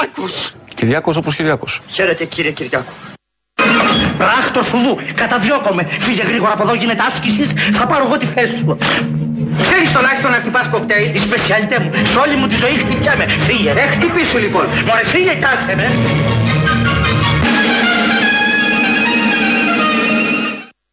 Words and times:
Κυριάκος. 0.00 0.52
Κυριάκος 0.74 1.16
όπως 1.16 1.36
Κυριάκος. 1.36 1.80
Χαίρετε 1.88 2.24
κύριε 2.24 2.50
Κυριάκο. 2.50 2.92
Πράκτος 4.18 4.68
φουβού, 4.68 4.98
καταδιώκομαι. 5.14 5.88
Φύγε 6.00 6.22
γρήγορα 6.22 6.52
από 6.52 6.62
εδώ, 6.62 6.74
γίνεται 6.74 7.02
άσκησης. 7.08 7.46
Θα 7.72 7.86
πάρω 7.86 8.04
εγώ 8.06 8.16
τη 8.16 8.26
θέση 8.26 8.56
σου. 8.56 8.78
Ξέρεις 9.62 9.92
τουλάχιστον 9.92 10.30
να 10.30 10.36
χτυπάς 10.36 10.68
κοκτέιλ. 10.68 11.14
Η 11.14 11.18
σπεσιαλιτέ 11.18 11.78
μου. 11.80 11.90
Σε 12.12 12.18
όλη 12.18 12.36
μου 12.36 12.46
τη 12.46 12.56
ζωή 12.56 12.76
χτυπιάμαι. 12.82 13.28
Φύγε, 13.28 13.72
ρε, 13.72 13.80
χτυπήσου 13.80 14.38
λοιπόν. 14.38 14.66
Μωρέ, 14.86 15.04
φύγε 15.04 15.34
κι 15.40 15.44
άσε 15.44 15.74
με. 15.76 15.86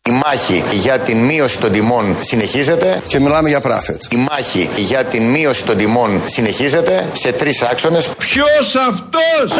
Η 0.09 0.21
μάχη 0.25 0.63
για 0.71 0.99
την 0.99 1.17
μείωση 1.17 1.57
των 1.57 1.71
τιμών 1.71 2.15
συνεχίζεται. 2.21 3.01
Και 3.07 3.19
μιλάμε 3.19 3.49
για 3.49 3.59
πράφετ. 3.59 4.03
Η 4.09 4.15
μάχη 4.29 4.69
για 4.75 5.03
την 5.03 5.23
μείωση 5.23 5.63
των 5.63 5.77
τιμών 5.77 6.21
συνεχίζεται 6.25 7.05
σε 7.13 7.31
τρεις 7.31 7.61
άξονες. 7.61 8.07
Ποιος 8.17 8.75
αυτός! 8.75 9.57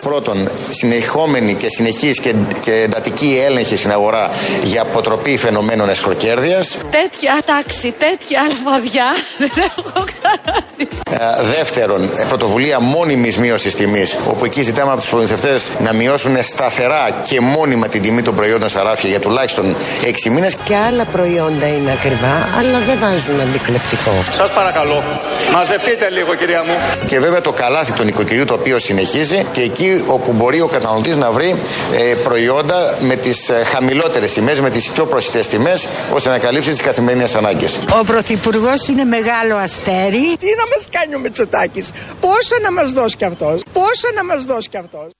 Πρώτον, 0.00 0.50
συνεχόμενη 0.70 1.54
και 1.54 1.66
συνεχής 1.68 2.20
και, 2.20 2.34
και 2.60 2.72
εντατική 2.72 3.42
έλεγχη 3.44 3.76
στην 3.76 3.90
αγορά 3.90 4.30
για 4.62 4.82
αποτροπή 4.82 5.36
φαινομένων 5.36 5.88
εσχροκέρδειας. 5.88 6.76
Τέτοια 6.90 7.42
τάξη, 7.46 7.94
τέτοια 7.98 8.40
αλφαδιά 8.40 9.14
δεν 9.38 9.50
έχω 9.56 10.04
ξαναδεί. 10.04 10.88
Ε, 11.10 11.42
δεύτερον, 11.56 12.10
ε, 12.16 12.24
πρωτοβουλία 12.28 12.80
μόνιμης 12.80 13.36
μείωσης 13.36 13.74
τιμής, 13.74 14.16
όπου 14.28 14.44
εκεί 14.44 14.62
ζητάμε 14.62 14.90
από 14.92 15.00
τους 15.00 15.10
προμηθευτές 15.10 15.68
να 15.78 15.92
μειώσουν 15.92 16.42
σταθερά 16.42 17.22
και 17.22 17.40
μόνιμα 17.40 17.88
την 17.88 18.02
τιμή 18.02 18.22
των 18.22 18.34
προϊόντων 18.34 18.68
στα 18.68 18.82
ράφια 18.82 19.08
για 19.08 19.20
τουλάχιστον 19.20 19.48
6 20.04 20.30
μήνες. 20.30 20.56
Και 20.64 20.76
άλλα 20.76 21.04
προϊόντα 21.04 21.66
είναι 21.66 21.92
ακριβά, 21.92 22.48
αλλά 22.58 22.78
δεν 22.78 22.98
βάζουν 22.98 23.40
αντικλεπτικό. 23.40 24.10
Σας 24.32 24.52
παρακαλώ, 24.52 25.02
μαζευτείτε 25.52 26.10
λίγο 26.10 26.34
κυρία 26.34 26.62
μου. 26.62 26.74
Και 27.06 27.18
βέβαια 27.18 27.40
το 27.40 27.52
καλάθι 27.52 27.92
του 27.92 28.04
νοικοκυριού 28.04 28.44
το 28.44 28.54
οποίο 28.54 28.78
συνεχίζει 28.78 29.46
και 29.52 29.62
εκεί 29.62 30.04
όπου 30.06 30.32
μπορεί 30.32 30.60
ο 30.60 30.66
καταναλωτής 30.66 31.16
να 31.16 31.30
βρει 31.30 31.54
ε, 31.98 32.14
προϊόντα 32.14 32.96
με 33.00 33.16
τις 33.16 33.48
ε, 33.48 33.64
χαμηλότερες 33.64 34.32
τιμές, 34.32 34.60
με 34.60 34.70
τις 34.70 34.88
πιο 34.88 35.06
προσιτές 35.06 35.48
τιμές, 35.48 35.86
ώστε 36.12 36.28
να 36.28 36.38
καλύψει 36.38 36.70
τις 36.70 36.80
καθημερινές 36.80 37.34
ανάγκες. 37.34 37.78
Ο 38.00 38.04
Πρωθυπουργός 38.04 38.88
είναι 38.88 39.04
μεγάλο 39.04 39.56
αστέρι. 39.56 40.36
Τι 40.38 40.46
να 40.46 40.66
μας 40.74 40.88
κάνει 40.90 41.14
ο 41.14 41.18
Μητσοτάκης, 41.18 41.90
πόσα 42.20 42.56
να 42.62 42.72
μας 42.72 42.92
δώσει 42.92 43.16
κι 43.16 43.24
αυτός, 43.24 43.62
πόσα 43.72 44.08
να 44.14 44.24
μας 44.24 44.44
δώσει 44.44 44.68
κι 44.68 44.76
αυτός; 44.76 45.19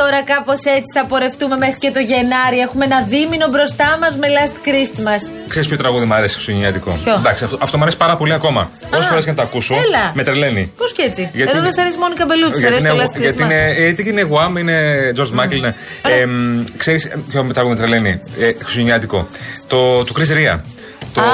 Τώρα 0.00 0.18
κάπως 0.32 0.60
έτσι 0.76 0.90
θα 0.96 1.04
πορευτούμε 1.10 1.56
μέχρι 1.64 1.78
και 1.84 1.90
το 1.96 2.00
Γενάρη. 2.10 2.58
Έχουμε 2.66 2.84
ένα 2.90 2.98
δίμηνο 3.12 3.46
μπροστά 3.52 3.88
μας 4.00 4.12
με 4.22 4.26
Last 4.36 4.56
Christmas. 4.66 5.22
Ξέρεις 5.48 5.68
ποιο 5.68 5.76
τραγούδι 5.76 6.04
μου 6.08 6.14
αρέσει 6.14 6.34
χριστουγεννιάτικο. 6.34 6.90
Ποιο; 7.04 7.12
Εντάξει, 7.22 7.44
αυτό, 7.44 7.56
αυτό 7.60 7.76
μου 7.76 7.82
αρέσει 7.82 7.98
πάρα 8.04 8.16
πολύ 8.16 8.32
ακόμα. 8.32 8.70
Όσες 8.94 9.08
φορές 9.08 9.24
και 9.24 9.30
να 9.30 9.36
το 9.36 9.42
ακούσω, 9.42 9.74
έλα. 9.74 10.04
με 10.14 10.22
τρελαίνει. 10.24 10.72
Πώς 10.76 10.92
και 10.92 11.02
έτσι. 11.02 11.20
Γιατί 11.20 11.40
Εδώ 11.42 11.50
είναι- 11.50 11.60
δεν 11.60 11.72
σε 11.72 11.80
αρέσει 11.80 11.98
μόνο 11.98 12.12
η 12.16 12.18
Καμπελούτση, 12.20 12.60
σε 12.60 12.68
Γιατί 12.68 12.74
αρέσει 12.74 12.86
το 12.88 12.94
είναι, 12.94 13.04
Last 13.04 13.20
γιατί 13.20 13.36
Christmas. 13.42 13.44
είναι, 13.44 13.84
γιατί 13.86 14.08
είναι 14.08 14.24
Guam, 14.32 14.58
είναι 14.58 14.76
George 15.16 15.32
Michael. 15.40 15.52
Είναι. 15.56 15.74
Ε, 16.02 16.26
Ξέρεις 16.76 17.08
ποιο 17.30 17.46
τραγούδι 17.52 17.74
με 17.74 17.80
τρελαίνει; 17.80 18.20
Ε, 18.38 18.52
χριστουγεννιάτικο. 18.52 19.28
Το 19.66 20.04
του 20.04 20.14
Chris 20.18 20.30
Ria. 20.38 20.58
Το 21.14 21.20
Α. 21.20 21.24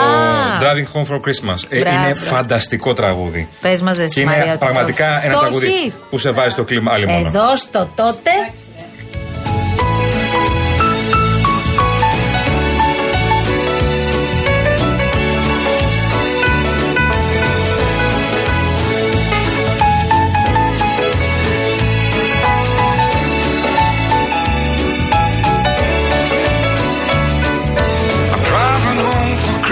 Driving 0.60 0.96
Home 0.96 1.06
for 1.06 1.20
Christmas. 1.20 1.56
Ε, 1.68 1.78
Μπράβο. 1.78 1.96
είναι 2.04 2.14
φανταστικό 2.14 2.92
τραγούδι. 2.92 3.48
Πες 3.60 3.82
μας, 3.82 3.96
δεν 3.96 4.08
Και 4.08 4.20
είναι 4.20 4.56
πραγματικά 4.58 5.24
ένα 5.24 5.38
τραγούδι 5.38 5.92
που 6.10 6.18
σε 6.18 6.30
βάζει 6.30 6.50
στο 6.50 6.64
κλίμα 6.64 6.92
άλλη 6.92 7.06
μόνο. 7.06 7.26
Εδώ 7.26 7.56
στο 7.56 7.88
τότε. 7.94 8.30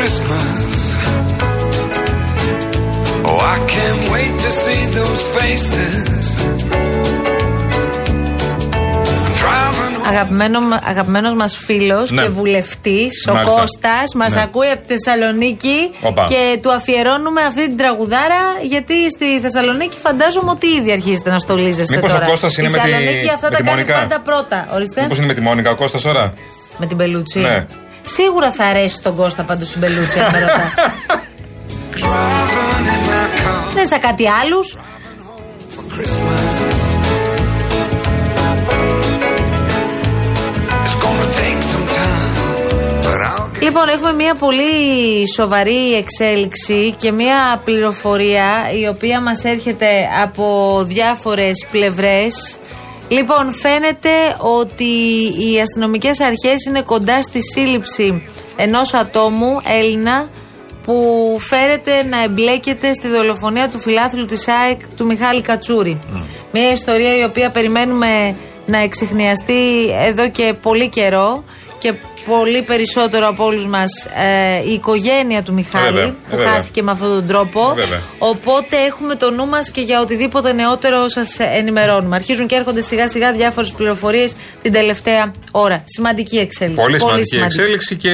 Christmas. 0.08 0.72
Oh, 3.28 3.40
I 3.54 3.58
can't 3.74 4.02
wait 4.14 4.34
to 4.46 4.50
see 4.64 4.82
those 4.98 5.22
faces. 5.36 6.24
I'm 9.22 9.34
driving 9.42 9.94
home. 9.98 10.08
Αγαπημένο, 10.08 10.58
αγαπημένος 10.86 11.34
μας 11.34 11.56
φίλος 11.56 12.10
Ναι. 12.10 12.22
και 12.22 12.28
βουλευτής, 12.28 13.26
ο 13.28 13.32
Μάλιστα. 13.34 13.60
Κώστας, 13.60 14.14
μας 14.14 14.34
Ναι. 14.34 14.42
ακούει 14.42 14.68
από 14.68 14.86
τη 14.86 14.92
Θεσσαλονίκη 14.94 15.90
Οπα. 16.02 16.24
και 16.24 16.58
του 16.62 16.72
αφιερώνουμε 16.72 17.40
αυτή 17.42 17.66
την 17.66 17.76
τραγουδάρα 17.76 18.42
γιατί 18.62 19.10
στη 19.10 19.40
Θεσσαλονίκη 19.40 19.96
φαντάζομαι 20.02 20.50
ότι 20.50 20.66
ήδη 20.66 20.92
αρχίζετε 20.92 21.30
να 21.30 21.38
στολίζεστε 21.38 21.94
Μήπως 21.94 22.10
ο 22.10 22.14
τώρα. 22.14 22.26
Κώστας 22.26 22.56
είναι 22.56 22.68
η 22.68 22.70
με 22.70 22.78
τη- 22.78 22.84
Θεσσαλονίκη 22.84 23.28
αυτά 23.34 23.46
με 23.50 23.56
τα 23.56 23.56
τη 23.56 23.62
κάνει 23.62 23.76
Μονικά. 23.80 23.98
πάντα 23.98 24.20
πρώτα. 24.20 24.68
Ορίστε. 24.74 25.02
Μήπως 25.02 25.18
είναι 25.18 25.26
με 25.26 25.34
τη 25.34 25.40
Μόνικα 25.40 25.70
ο 25.70 25.74
Κώστας 25.74 26.02
τώρα; 26.02 26.32
Με 26.78 26.86
την 26.86 26.96
Πελούτσι. 26.96 27.38
Ναι. 27.40 27.66
Σίγουρα 28.04 28.50
θα 28.52 28.64
αρέσει 28.64 29.00
τον 29.02 29.16
Κώστα 29.16 29.42
πάντως 29.44 29.68
την 29.70 29.80
Πελούτσι 29.80 30.18
αν 30.18 30.30
με 30.32 30.38
ρωτάς. 30.40 30.74
Driving 31.94 32.86
in 32.94 33.00
my 33.08 33.44
car 33.44 33.72
Δεν 33.74 33.86
σαν 33.86 34.00
κάτι 34.00 34.24
άλλους. 34.28 34.76
for 35.76 35.84
Christmas. 35.94 36.74
It's 40.84 40.96
gonna 41.04 41.28
take 41.42 41.60
some 41.72 41.86
time, 41.98 42.32
but 43.04 43.20
I'll 43.28 43.48
get 43.54 43.62
Λοιπόν, 43.62 43.88
έχουμε 43.88 44.12
μια 44.12 44.34
πολύ 44.34 44.72
σοβαρή 45.34 45.94
εξέλιξη 45.94 46.94
και 46.98 47.12
μια 47.12 47.60
πληροφορία 47.64 48.70
η 48.82 48.86
οποία 48.88 49.20
μας 49.20 49.44
έρχεται 49.44 49.86
από 50.22 50.82
διάφορες 50.88 51.66
πλευρές. 51.70 52.56
Λοιπόν, 53.08 53.52
φαίνεται 53.52 54.36
ότι 54.38 54.84
οι 55.38 55.60
αστυνομικές 55.60 56.20
αρχές 56.20 56.64
είναι 56.66 56.82
κοντά 56.82 57.22
στη 57.22 57.40
σύλληψη 57.42 58.28
ενός 58.56 58.94
ατόμου, 58.94 59.60
Έλληνα, 59.64 60.28
που 60.84 61.36
φέρεται 61.40 62.02
να 62.02 62.22
εμπλέκεται 62.22 62.92
στη 62.92 63.08
δολοφονία 63.08 63.68
του 63.68 63.78
φιλάθλου 63.78 64.24
της 64.24 64.48
ΑΕΚ 64.48 64.80
του 64.96 65.04
Μιχάλη 65.04 65.40
Κατσούρη. 65.40 65.98
Μια 66.52 66.70
ιστορία 66.70 67.16
η 67.16 67.24
οποία 67.24 67.50
περιμένουμε 67.50 68.36
να 68.66 68.78
εξηχνιαστεί 68.78 69.90
εδώ 70.06 70.30
και 70.30 70.54
πολύ 70.62 70.88
καιρό 70.88 71.44
και 71.84 71.94
πολύ 72.26 72.62
περισσότερο 72.62 73.28
από 73.28 73.44
όλους 73.44 73.66
μας 73.66 73.90
η 74.68 74.72
οικογένεια 74.72 75.42
του 75.42 75.52
Μιχάλη 75.52 75.92
Βέβαια, 75.92 76.10
που 76.10 76.36
βέβαια. 76.36 76.52
χάθηκε 76.52 76.82
με 76.82 76.90
αυτόν 76.90 77.08
τον 77.08 77.26
τρόπο. 77.26 77.72
Βέβαια. 77.74 78.02
Οπότε 78.18 78.76
έχουμε 78.76 79.14
το 79.14 79.30
νου 79.30 79.46
μας 79.46 79.70
και 79.70 79.80
για 79.80 80.00
οτιδήποτε 80.00 80.52
νεότερο 80.52 81.08
σας 81.08 81.38
ενημερώνουμε. 81.38 82.16
Αρχίζουν 82.16 82.46
και 82.46 82.54
έρχονται 82.54 82.80
σιγά 82.80 83.08
σιγά 83.08 83.32
διάφορες 83.32 83.72
πληροφορίες 83.72 84.34
την 84.62 84.72
τελευταία 84.72 85.32
ώρα. 85.50 85.82
Σημαντική 85.84 86.36
εξέλιξη. 86.36 86.80
Πολύ 86.80 86.98
σημαντική 86.98 87.36
εξέλιξη 87.36 87.96
και 87.96 88.10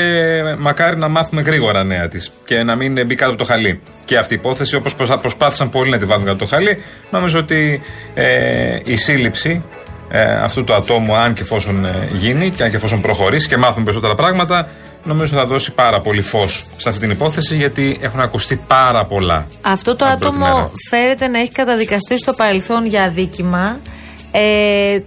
μακάρι 0.58 0.96
να 0.96 1.08
μάθουμε 1.08 1.42
γρήγορα 1.42 1.84
νέα 1.84 2.08
της 2.08 2.30
και 2.44 2.62
να 2.62 2.76
μην 2.76 3.06
μπει 3.06 3.14
κάτω 3.14 3.30
από 3.30 3.38
το 3.38 3.44
χαλί. 3.44 3.80
Και 4.04 4.18
αυτή 4.18 4.34
η 4.34 4.36
υπόθεση, 4.36 4.76
όπως 4.76 4.94
προσπάθησαν 4.94 5.70
πολλοί 5.70 5.90
να 5.90 5.98
τη 5.98 6.04
βάλουν 6.04 6.24
κάτω 6.24 6.36
από 6.36 6.44
το 6.44 6.56
χαλί, 6.56 6.82
νομίζω 7.10 7.38
ότι 7.38 7.82
ε, 8.14 8.78
η 8.84 8.96
σύλληψη 8.96 9.64
ε, 10.12 10.22
αυτού 10.22 10.64
του 10.64 10.74
ατόμου, 10.74 11.14
αν 11.14 11.34
και 11.34 11.42
εφόσον 11.42 11.84
ε, 11.84 12.08
γίνει 12.12 12.50
και 12.50 12.62
αν 12.62 12.70
και 12.70 12.76
εφόσον 12.76 13.00
προχωρήσει 13.00 13.48
και 13.48 13.56
μάθουμε 13.56 13.84
περισσότερα 13.84 14.14
πράγματα, 14.14 14.68
νομίζω 15.04 15.36
θα 15.36 15.46
δώσει 15.46 15.72
πάρα 15.72 16.00
πολύ 16.00 16.22
φως 16.22 16.64
σε 16.76 16.88
αυτή 16.88 17.00
την 17.00 17.10
υπόθεση 17.10 17.56
γιατί 17.56 17.96
έχουν 18.00 18.20
ακουστεί 18.20 18.56
πάρα 18.66 19.04
πολλά. 19.04 19.46
Αυτό 19.60 19.96
το 19.96 20.04
από 20.04 20.14
την 20.14 20.18
πρώτη 20.28 20.36
άτομο 20.36 20.54
μέρα. 20.56 20.70
φέρεται 20.90 21.28
να 21.28 21.38
έχει 21.38 21.50
καταδικαστεί 21.52 22.18
στο 22.18 22.32
παρελθόν 22.32 22.86
για 22.86 23.02
αδίκημα. 23.02 23.78
Ε, 24.32 24.98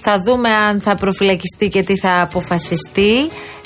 θα 0.00 0.22
δούμε 0.26 0.48
αν 0.48 0.80
θα 0.80 0.94
προφυλακιστεί 0.94 1.68
και 1.68 1.82
τι 1.82 1.98
θα 1.98 2.20
αποφασιστεί. 2.20 3.16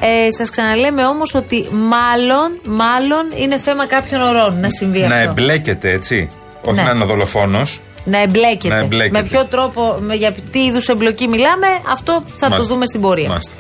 Ε, 0.01 0.31
σας 0.39 0.51
ξαναλέμε 0.51 1.05
όμως 1.07 1.35
ότι 1.35 1.69
μάλλον, 1.73 2.61
μάλλον 2.67 3.25
είναι 3.37 3.59
θέμα 3.59 3.87
κάποιων 3.87 4.21
ωρών 4.23 4.61
να 4.61 4.71
συμβεί 4.71 5.01
Να 5.01 5.07
αυτό. 5.17 5.31
εμπλέκεται, 5.31 5.91
έτσι. 5.91 6.29
Όχι 6.63 6.75
Ναι. 6.75 6.83
να 6.83 6.91
είναι 6.91 7.05
δολοφόνος. 7.05 7.81
Να 8.05 8.19
εμπλέκεται. 8.19 8.75
Να 8.75 8.81
εμπλέκεται. 8.81 9.21
Με 9.21 9.29
ποιο 9.29 9.47
τρόπο, 9.47 9.97
με, 10.01 10.15
για 10.15 10.33
τι 10.53 10.65
είδους 10.65 10.89
εμπλοκή 10.89 11.29
μιλάμε, 11.29 11.67
αυτό 11.93 12.25
θα 12.37 12.49
το 12.49 12.63
δούμε 12.63 12.87
στην 12.87 13.01
πορεία. 13.01 13.29
Μάλιστα. 13.29 13.53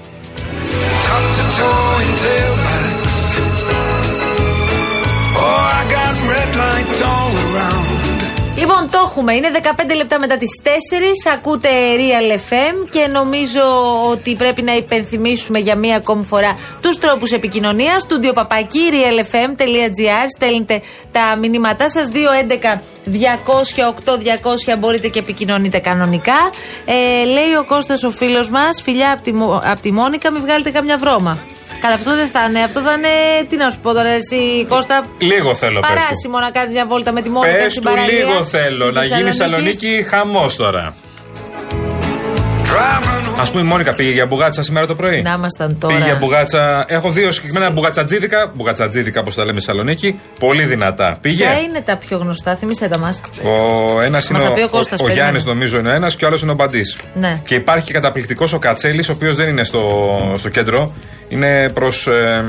Top 1.06 1.24
to 1.36 1.44
toe 1.56 2.02
in 2.06 2.12
tailbacks. 2.24 3.16
Oh, 5.44 5.78
I 5.78 5.82
got 5.96 6.14
red 6.32 6.50
lights 6.62 6.98
all 7.10 7.32
around. 7.44 7.89
Λοιπόν, 8.60 8.90
το 8.90 8.98
έχουμε. 9.04 9.32
Είναι 9.34 9.50
15 9.62 9.94
λεπτά 9.96 10.18
μετά 10.18 10.36
τις 10.36 10.48
4. 10.62 10.68
Ακούτε 11.34 11.68
Real 11.96 12.32
FM 12.50 12.88
και 12.90 13.06
νομίζω 13.12 13.60
ότι 14.10 14.34
πρέπει 14.34 14.62
να 14.62 14.74
υπενθυμίσουμε 14.76 15.58
για 15.58 15.76
μία 15.76 15.96
ακόμη 15.96 16.24
φορά 16.24 16.54
τους 16.82 16.98
τρόπους 16.98 17.30
επικοινωνίας. 17.32 18.02
Στούντιο 18.02 18.32
παπάκι 18.32 18.80
realfm.gr. 18.92 20.26
Στέλνετε 20.36 20.80
τα 21.12 21.36
μηνύματά 21.40 21.90
σας. 21.90 22.08
211 22.08 22.80
200 23.06 23.84
8 23.84 24.16
200 24.74 24.76
μπορείτε 24.78 25.08
και 25.08 25.18
επικοινωνείτε 25.18 25.78
κανονικά. 25.78 26.38
Ε, 26.84 27.24
λέει 27.24 27.54
ο 27.60 27.64
Κώστας 27.64 28.02
ο 28.02 28.10
φίλος 28.10 28.50
μας, 28.50 28.80
φιλιά 28.82 29.12
από 29.12 29.22
τη, 29.22 29.32
Μο- 29.32 29.62
απ' 29.64 29.80
τη 29.80 29.92
Μόνικα, 29.92 30.30
μην 30.30 30.42
βγάλετε 30.42 30.70
καμιά 30.70 30.96
βρώμα. 30.98 31.38
Καλά, 31.80 31.94
αυτό 31.94 32.14
δεν 32.14 32.28
θα 32.28 32.44
είναι. 32.48 32.60
Αυτό 32.60 32.80
θα 32.80 32.92
είναι. 32.92 33.08
Τι 33.48 33.56
να 33.56 33.70
σου 33.70 33.78
πω 33.82 33.92
τώρα, 33.92 34.08
εσύ 34.08 34.66
Κώστα. 34.68 35.06
Λίγο 35.18 35.54
θέλω, 35.54 35.80
πες 35.80 35.90
του. 35.90 35.96
Παράσιμο 35.96 36.38
να 36.38 36.50
κάνεις 36.50 36.70
μια 36.70 36.86
βόλτα 36.86 37.12
με 37.12 37.22
τη 37.22 37.30
Μόνικα 37.30 37.56
Πες 37.56 37.72
στην 37.72 37.82
του 37.82 37.88
παραλία. 37.90 38.18
λίγο 38.18 38.44
θέλω 38.44 38.84
της 38.86 38.94
να 38.94 39.04
γίνει 39.04 39.22
Θεσσαλονίκης. 39.22 39.74
Θεσσαλονίκη 39.74 40.08
χαμός 40.08 40.56
τώρα. 40.56 40.94
Driving 42.64 43.20
Α 43.40 43.50
πούμε, 43.50 43.62
η 43.62 43.64
Μόνικα 43.64 43.94
πήγε 43.94 44.10
για 44.10 44.26
μπουγάτσα 44.26 44.62
σήμερα 44.62 44.86
το 44.86 44.94
πρωί. 44.94 45.22
Να 45.22 45.32
ήμασταν 45.32 45.78
τώρα. 45.78 45.94
Πήγε 45.94 46.06
για 46.06 46.16
μπουγάτσα. 46.16 46.84
Έχω 46.88 47.10
δύο 47.10 47.30
συγκεκριμένα 47.30 47.70
μπουγατσατζίδικα. 47.70 48.52
Μπουγατσατζίδικα, 48.54 49.20
όπως 49.20 49.34
τα 49.34 49.44
λέμε 49.44 49.60
στη 49.60 49.66
Θεσσαλονίκη. 49.68 50.20
Πολύ 50.38 50.64
δυνατά. 50.64 51.18
Πήγε. 51.20 51.44
Ποια 51.44 51.60
είναι 51.60 51.80
τα 51.80 51.96
πιο 51.96 52.18
γνωστά, 52.18 52.56
θυμίσέ 52.56 52.88
τα 52.88 52.98
μας; 52.98 53.20
Ο 53.42 54.00
ένας 54.00 54.28
είναι 54.28 54.38
τα 54.38 54.52
πει 54.52 54.60
ο 54.60 54.64
ο, 54.64 54.68
Κώστας, 54.68 55.00
ο, 55.00 55.04
περίμενε. 55.04 55.12
Γιάννης, 55.14 55.44
νομίζω 55.44 55.78
είναι 55.78 55.88
ο 55.88 55.92
ένας 55.92 56.16
και 56.16 56.24
ο 56.24 56.28
άλλος 56.28 56.42
είναι 56.42 56.50
ο 56.50 56.54
Μπαντής. 56.54 56.98
Ναι. 57.14 57.40
Και 57.44 57.54
υπάρχει 57.54 57.86
και 57.86 57.92
καταπληκτικός 57.92 58.52
ο 58.52 58.58
Κατσέλης, 58.58 59.08
ο 59.08 59.12
οποίος 59.12 59.36
δεν 59.36 59.48
είναι 59.48 59.64
στο, 59.64 60.34
στο 60.36 60.48
κέντρο. 60.48 60.94
Είναι 61.32 61.68
προς. 61.68 62.06
Ε, 62.06 62.44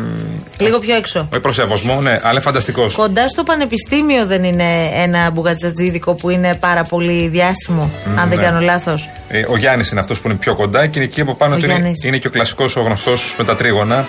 Λίγο 0.58 0.80
πιο 0.80 0.96
έξω. 0.96 1.28
όχι 1.32 1.42
προς 1.42 1.60
Ευωσμό, 1.60 2.02
ναι, 2.02 2.10
αλλά 2.22 2.32
είναι 2.32 2.40
φανταστικός. 2.40 2.96
Κοντά 2.96 3.28
στο 3.30 3.44
πανεπιστήμιο 3.44 4.26
δεν 4.26 4.44
είναι 4.44 4.90
ένα 4.96 5.32
μπουγατζατζίδικο 5.32 6.16
που 6.16 6.30
είναι 6.30 6.56
πάρα 6.56 6.84
πολύ 6.84 7.28
διάσημο, 7.28 7.92
αν 8.18 8.30
δεν 8.30 8.38
ναι. 8.38 8.44
κάνω 8.46 8.60
λάθος. 8.60 9.10
Ε, 9.28 9.44
ο 9.50 9.58
Γιάννης 9.58 9.90
είναι 9.92 10.00
αυτός 10.00 10.20
που 10.22 10.28
είναι 10.28 10.38
πιο 10.38 10.56
κοντά 10.56 10.88
και 10.88 10.92
είναι 10.96 11.06
εκεί 11.06 11.22
από 11.22 11.36
πάνω 11.36 11.54
Ο 11.56 11.58
του 11.58 11.64
είναι, 11.66 11.74
Γιάννης. 11.74 12.04
είναι 12.04 12.18
και 12.18 12.28
ο 12.28 12.30
κλασικός 12.30 12.76
ο 12.76 12.82
γνωστός 12.82 13.36
με 13.38 13.44
τα 13.44 13.56
τρίγωνα. 13.56 14.08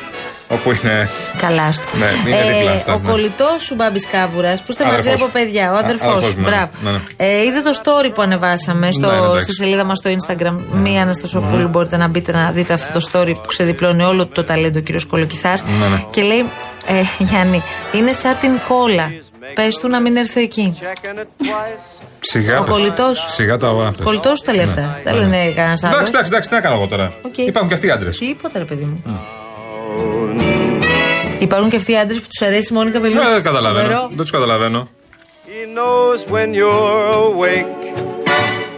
Όπου 0.53 0.71
είναι. 0.73 1.09
Καλά 1.39 1.73
στο. 1.73 1.85
Ναι, 1.99 2.31
είναι 2.31 2.53
δίπλα 2.53 2.71
αυτά, 2.73 2.95
ο 2.95 2.99
ναι. 2.99 3.09
κολλητός 3.11 3.63
σου 3.63 3.75
Μπάμπης 3.75 4.07
Κάβουρας, 4.07 4.61
που 4.61 4.67
είστε 4.71 4.85
μαζί 4.85 4.99
Αδερφός. 4.99 5.23
από 5.23 5.31
παιδιά, 5.33 5.73
ο 5.73 5.75
Α, 5.75 5.79
αδερφός 5.79 6.09
αδερφός 6.11 6.31
σου. 6.31 6.35
μου, 6.41 6.43
ναι. 6.45 6.49
Μπράβο. 6.51 6.71
Ναι, 6.85 6.91
ναι. 6.91 6.99
Ε, 7.17 7.43
είδε 7.43 7.61
το 7.61 7.81
story 7.83 8.11
που 8.15 8.23
ανεβάσαμε 8.23 8.93
στο, 8.93 9.07
Ναι, 9.11 9.13
ναι, 9.21 9.27
εντάξει. 9.27 9.43
στη 9.43 9.53
σελίδα 9.55 9.85
μας 9.85 9.99
στο 9.99 10.11
Instagram. 10.11 10.57
Μία 10.71 11.03
Αναστασοπούλου. 11.03 11.69
Μπορείτε 11.69 11.97
να 11.97 12.09
μπείτε 12.09 12.33
να 12.33 12.51
δείτε 12.51 12.73
αυτό 12.73 12.99
το 12.99 13.09
story 13.13 13.33
που 13.35 13.47
ξεδιπλώνει 13.47 14.03
όλο 14.03 14.27
το 14.27 14.45
ταλέντο 14.45 14.79
ο 14.79 14.83
κύριος 14.83 15.05
Κολοκυθάς. 15.07 15.65
Ναι, 15.65 15.87
ναι. 15.89 16.05
Και 16.11 16.23
λέει, 16.23 16.39
ε, 16.87 17.03
Γιάννη, 17.19 17.63
είναι 17.93 18.13
σαν 18.13 18.37
την 18.41 18.51
κόλλα. 18.69 19.11
Πες 19.55 19.79
του 19.79 19.89
να 19.89 20.01
μην 20.01 20.17
έρθω 20.17 20.41
εκεί. 20.41 20.79
Σιγά 22.21 22.59
Ο 22.59 22.63
πες. 22.63 22.73
κολλητός. 22.75 23.27
Σιγά 23.29 23.57
τα 23.57 23.69
αγάπη. 23.69 24.03
Κολλητός 24.03 24.39
σου 24.39 24.45
τα 24.45 24.55
λέει 24.55 24.65
αυτά. 24.65 25.01
Δεν 25.05 25.15
λένε 25.15 25.37
κανένας 25.51 25.83
άλλος. 25.85 25.95
Εντάξει, 25.97 26.13
εντάξει, 26.13 26.31
εντάξει, 26.33 26.49
τι 26.49 26.55
να 26.55 26.61
κάνω 26.61 26.75
εγώ 26.75 26.87
τώρα. 26.87 27.13
Οκ. 27.23 27.39
Υπάρχουν 27.39 27.69
και 27.69 27.75
αυτοί 27.75 27.87
οι 27.87 27.91
άντρες. 27.91 28.19
Τίποτα, 28.19 28.59
ρε 28.59 28.65
παιδί 28.65 28.85
μου. 28.85 29.03
Υπάρχουν 31.43 31.71
και 31.71 31.77
αυτοί 31.77 31.93
οι 31.93 31.97
άντρες 31.99 32.21
που 32.21 32.27
τους 32.29 32.47
αρέσει 32.47 32.69
η 32.73 32.77
Μόνικα 32.77 32.99
Μπελούτσι. 33.01 33.27
Ναι, 33.27 33.33
δεν 33.33 33.43
καταλαβαίνω. 33.43 33.83
Φοβερό. 33.85 34.07
Δεν 34.09 34.17
τους 34.17 34.31
καταλαβαίνω. 34.31 34.89
He 35.47 35.63
knows 35.77 36.19
when 36.35 36.49
you're 36.61 36.97
awake. 37.29 37.83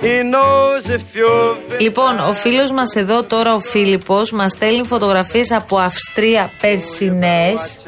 He 0.03 0.17
knows 0.35 0.83
if 0.97 1.05
you're 1.19 1.81
Λοιπόν, 1.81 2.19
ο 2.19 2.35
φίλος 2.35 2.71
μας 2.71 2.95
εδώ 2.95 3.23
τώρα, 3.25 3.55
ο 3.55 3.61
Φίλιππος, 3.61 4.33
μας 4.33 4.51
στέλνει 4.51 4.87
φωτογραφίες 4.87 5.51
από 5.53 5.79
Αυστρία 5.79 6.51
περσινές. 6.61 7.83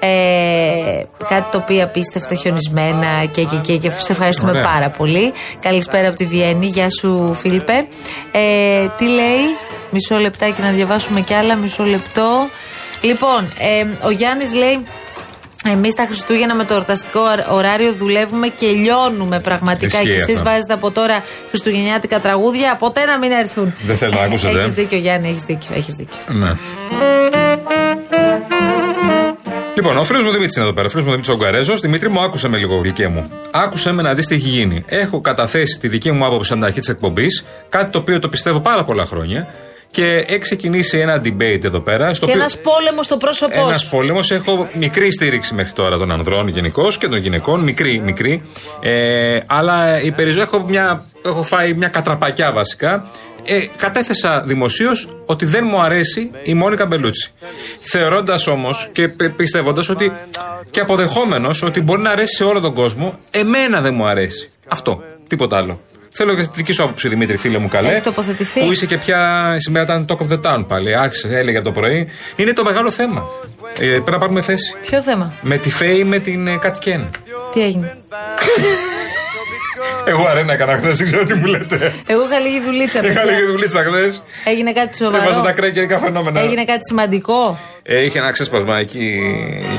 Ε, 0.00 1.02
κάτι 1.28 1.50
το 1.50 1.58
οποίο 1.58 1.84
απίστευτο 1.84 2.34
χιονισμένα 2.34 3.24
και, 3.32 3.44
και, 3.44 3.56
και, 3.56 3.76
και 3.76 3.90
σε 3.96 4.12
ευχαριστούμε 4.12 4.50
Ωραία. 4.50 4.62
πάρα 4.62 4.90
πολύ. 4.90 5.32
Καλησπέρα 5.60 6.08
από 6.08 6.16
τη 6.16 6.26
Βιέννη. 6.26 6.66
Γεια 6.66 6.86
σου, 7.00 7.36
Φίλιππε. 7.40 7.86
Ε, 8.32 8.86
τι 8.96 9.04
λέει, 9.08 9.42
μισό 9.90 10.16
λεπτάκι 10.16 10.60
να 10.62 10.70
διαβάσουμε 10.70 11.20
κι 11.20 11.34
άλλα, 11.34 11.56
μισό 11.56 11.84
λεπτό. 11.84 12.48
Λοιπόν, 13.00 13.48
ε, 13.58 14.06
ο 14.06 14.10
Γιάννης 14.10 14.54
λέει. 14.54 14.84
Εμείς 15.64 15.94
τα 15.94 16.04
Χριστούγεννα 16.06 16.54
με 16.54 16.64
το 16.64 16.74
εορταστικό 16.74 17.20
ωράριο 17.50 17.92
δουλεύουμε 17.92 18.48
και 18.48 18.66
λιώνουμε 18.66 19.40
πραγματικά. 19.40 19.86
Ισχύει 19.86 20.04
και 20.04 20.14
εσείς 20.14 20.34
αυτό. 20.34 20.50
βάζετε 20.50 20.72
από 20.72 20.90
τώρα 20.90 21.24
Χριστουγεννιάτικα 21.48 22.20
τραγούδια, 22.20 22.76
ποτέ 22.76 23.04
να 23.04 23.18
μην 23.18 23.30
έρθουν. 23.30 23.74
Δεν 23.82 23.96
θέλω 23.96 24.12
να 24.12 24.20
ακούσετε, 24.20 24.58
ε. 24.58 24.60
Έχεις 24.60 24.72
δίκιο, 24.72 24.98
Γιάννη, 24.98 25.28
έχεις 25.28 25.42
δίκιο. 25.42 25.70
Έχεις 25.74 25.94
δίκιο. 25.94 26.18
Ναι. 26.26 26.52
Λοιπόν, 29.74 29.96
ο 29.96 30.04
φίλος 30.04 30.22
μου 30.22 30.30
Δημήτρης 30.30 30.56
είναι 30.56 30.64
εδώ 30.64 30.74
πέρα. 30.74 30.86
Ο 30.86 30.90
φίλος 30.90 31.04
μου 31.04 31.10
Δημήτρης 31.10 31.34
Ογκαρέζος. 31.34 31.80
Δημήτρη 31.80 32.08
μου, 32.10 32.22
άκουσε 32.22 32.48
με 32.48 32.58
λίγο, 32.58 32.76
γλυκέ 32.76 33.08
μου. 33.08 33.30
Άκουσε 33.50 33.92
με 33.92 34.02
να 34.02 34.14
δεις 34.14 34.26
τι 34.26 34.34
έχει 34.34 34.48
γίνει. 34.48 34.84
Έχω 34.86 35.20
καταθέσει 35.20 35.78
τη 35.80 35.88
δική 35.88 36.12
μου 36.12 36.26
άποψη 36.26 36.48
σαν 36.48 36.58
την 36.58 36.66
αρχή 36.66 36.80
της 36.80 36.88
εκπομπής. 36.88 37.44
Κάτι 37.68 37.90
το 37.90 37.98
οποίο 37.98 38.18
το 38.18 38.28
πιστεύω 38.28 38.60
πάρα 38.60 38.84
πολλά 38.84 39.04
χρόνια. 39.04 39.46
Και 39.90 40.04
έχει 40.04 40.38
ξεκινήσει 40.38 40.98
ένα 40.98 41.20
debate 41.24 41.64
εδώ 41.64 41.80
πέρα. 41.80 42.14
Στο 42.14 42.26
Και 42.26 42.30
οποίο... 42.32 42.42
ένας 42.42 42.60
πόλεμος 42.60 43.04
στο 43.04 43.16
πρόσωπός 43.16 43.68
Ένας 43.68 43.80
σου. 43.80 43.90
πόλεμος. 43.90 44.30
Έχω 44.30 44.68
μικρή 44.74 45.12
στήριξη 45.12 45.54
μέχρι 45.54 45.72
τώρα 45.72 45.98
των 45.98 46.10
ανδρών 46.12 46.48
γενικώς 46.48 46.98
και 46.98 47.08
των 47.08 47.18
γυναικών. 47.18 47.60
Μικρή, 47.60 47.98
μικρή. 47.98 48.42
Ε, 48.80 49.38
αλλά 49.46 50.00
οι 50.00 50.12
περισσότεροι 50.12 50.50
έχω, 50.52 50.66
μια, 50.68 51.04
έχω 51.24 51.42
φάει 51.42 51.72
μια 51.72 51.88
κατραπακιά 51.88 52.52
βασικά. 52.52 53.10
Ε, 53.44 53.66
κατέθεσα 53.76 54.42
δημοσίως 54.46 55.08
ότι 55.26 55.44
δεν 55.46 55.64
μου 55.70 55.80
αρέσει 55.80 56.30
η 56.42 56.54
Μόνικα 56.54 56.86
Μπελούτσι. 56.86 57.30
Θεωρώντας 57.80 58.46
όμως 58.46 58.88
και 58.92 59.08
πιστεύοντας 59.36 59.88
ότι 59.88 60.12
και 60.70 60.80
αποδεχόμενος 60.80 61.62
ότι 61.62 61.80
μπορεί 61.80 62.02
να 62.02 62.10
αρέσει 62.10 62.34
σε 62.34 62.44
όλο 62.44 62.60
τον 62.60 62.74
κόσμο, 62.74 63.18
εμένα 63.30 63.80
δεν 63.80 63.94
μου 63.94 64.06
αρέσει. 64.06 64.50
Αυτό. 64.68 65.02
Τίποτα 65.28 65.56
άλλο. 65.56 65.80
Θέλω 66.20 66.34
και 66.34 66.42
τη 66.42 66.48
δική 66.54 66.72
σου 66.72 66.82
άποψη, 66.82 67.08
Δημήτρη, 67.08 67.36
φίλε 67.36 67.58
μου 67.58 67.68
καλέ. 67.68 67.88
Έχει 67.88 68.00
τοποθετηθεί. 68.00 68.60
Που 68.60 68.72
είσαι 68.72 68.86
και 68.86 68.98
πια. 68.98 69.54
Σήμερα 69.58 69.84
ήταν 69.84 70.06
Talk 70.08 70.22
of 70.22 70.32
the 70.32 70.40
Town 70.42 70.64
πάλι. 70.68 70.96
Άρχισε, 70.96 71.28
έλεγε 71.38 71.60
το 71.60 71.72
πρωί. 71.72 72.08
Είναι 72.36 72.52
το 72.52 72.64
μεγάλο 72.64 72.90
θέμα. 72.90 73.24
Ε, 73.78 73.86
πρέπει 73.86 74.10
να 74.10 74.18
πάρουμε 74.18 74.42
θέση. 74.42 74.74
Ποιο 74.86 75.02
θέμα, 75.02 75.32
Με 75.40 75.58
τη 75.58 75.70
Φέη 75.70 76.04
με 76.04 76.18
την 76.18 76.46
ε, 76.46 76.56
Κατ 76.56 76.78
Κέν. 76.78 77.10
τι 77.52 77.62
έγινε; 77.62 77.96
Εγώ 80.06 80.26
αρένα 80.26 80.52
έκανα 80.52 80.76
χθες, 80.76 80.96
δεν 80.96 81.06
ξέρω 81.06 81.24
τι 81.24 81.34
μου 81.34 81.46
λέτε. 81.46 81.94
Εγώ 82.06 82.24
είχα 82.24 82.38
λίγη 82.38 82.60
δουλίτσα. 82.60 82.98
Είχα 82.98 83.20
παιδιά. 83.20 83.24
λίγη 83.24 83.46
δουλίτσα 83.46 83.84
χθες. 83.84 84.22
Έγινε 84.44 84.72
κάτι 84.72 85.04
Έβαζα 85.04 85.24
τα 85.26 85.32
σοβαρό. 85.32 85.54
κρέκαιρικα 85.54 85.98
φαινόμενα. 85.98 86.40
Έγινε 86.40 86.64
κάτι 86.64 86.80
σημαντικό. 86.88 87.58
Ε, 87.90 88.04
είχε 88.04 88.18
ένα 88.18 88.30
ξέσπασμα 88.32 88.78
εκεί 88.78 89.18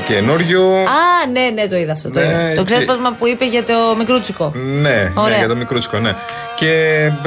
καινούριο. 0.06 0.62
Α, 0.76 1.30
ναι, 1.32 1.50
ναι, 1.54 1.66
το 1.68 1.76
είδα 1.76 1.92
αυτό. 1.92 2.10
Το, 2.10 2.20
Ναι, 2.20 2.24
είδα. 2.26 2.52
το 2.54 2.64
και- 2.64 2.74
ξέσπασμα 2.74 3.12
που 3.18 3.26
είπε 3.26 3.46
για 3.46 3.64
το 3.64 3.74
μικρούτσικο. 3.98 4.52
Ναι, 4.54 4.90
ναι, 4.90 5.12
Ωραία. 5.14 5.36
για 5.38 5.48
το 5.48 5.56
μικρούτσικο, 5.56 5.98
ναι. 5.98 6.14
Και 6.56 6.72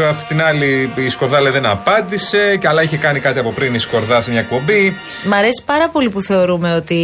αυτή 0.09 0.25
την 0.27 0.41
άλλη 0.41 0.91
η 0.95 1.09
Σκορδά 1.09 1.41
δεν 1.51 1.65
απάντησε. 1.65 2.57
Και 2.59 2.67
αλλά 2.67 2.81
είχε 2.83 2.97
κάνει 2.97 3.19
κάτι 3.19 3.39
από 3.39 3.51
πριν 3.51 3.73
η 3.73 3.79
Σκορδά 3.79 4.21
σε 4.21 4.31
μια 4.31 4.39
εκπομπή. 4.39 4.95
Μ' 5.23 5.33
αρέσει 5.33 5.63
πάρα 5.65 5.89
πολύ 5.89 6.09
που 6.09 6.21
θεωρούμε 6.21 6.75
ότι 6.75 6.99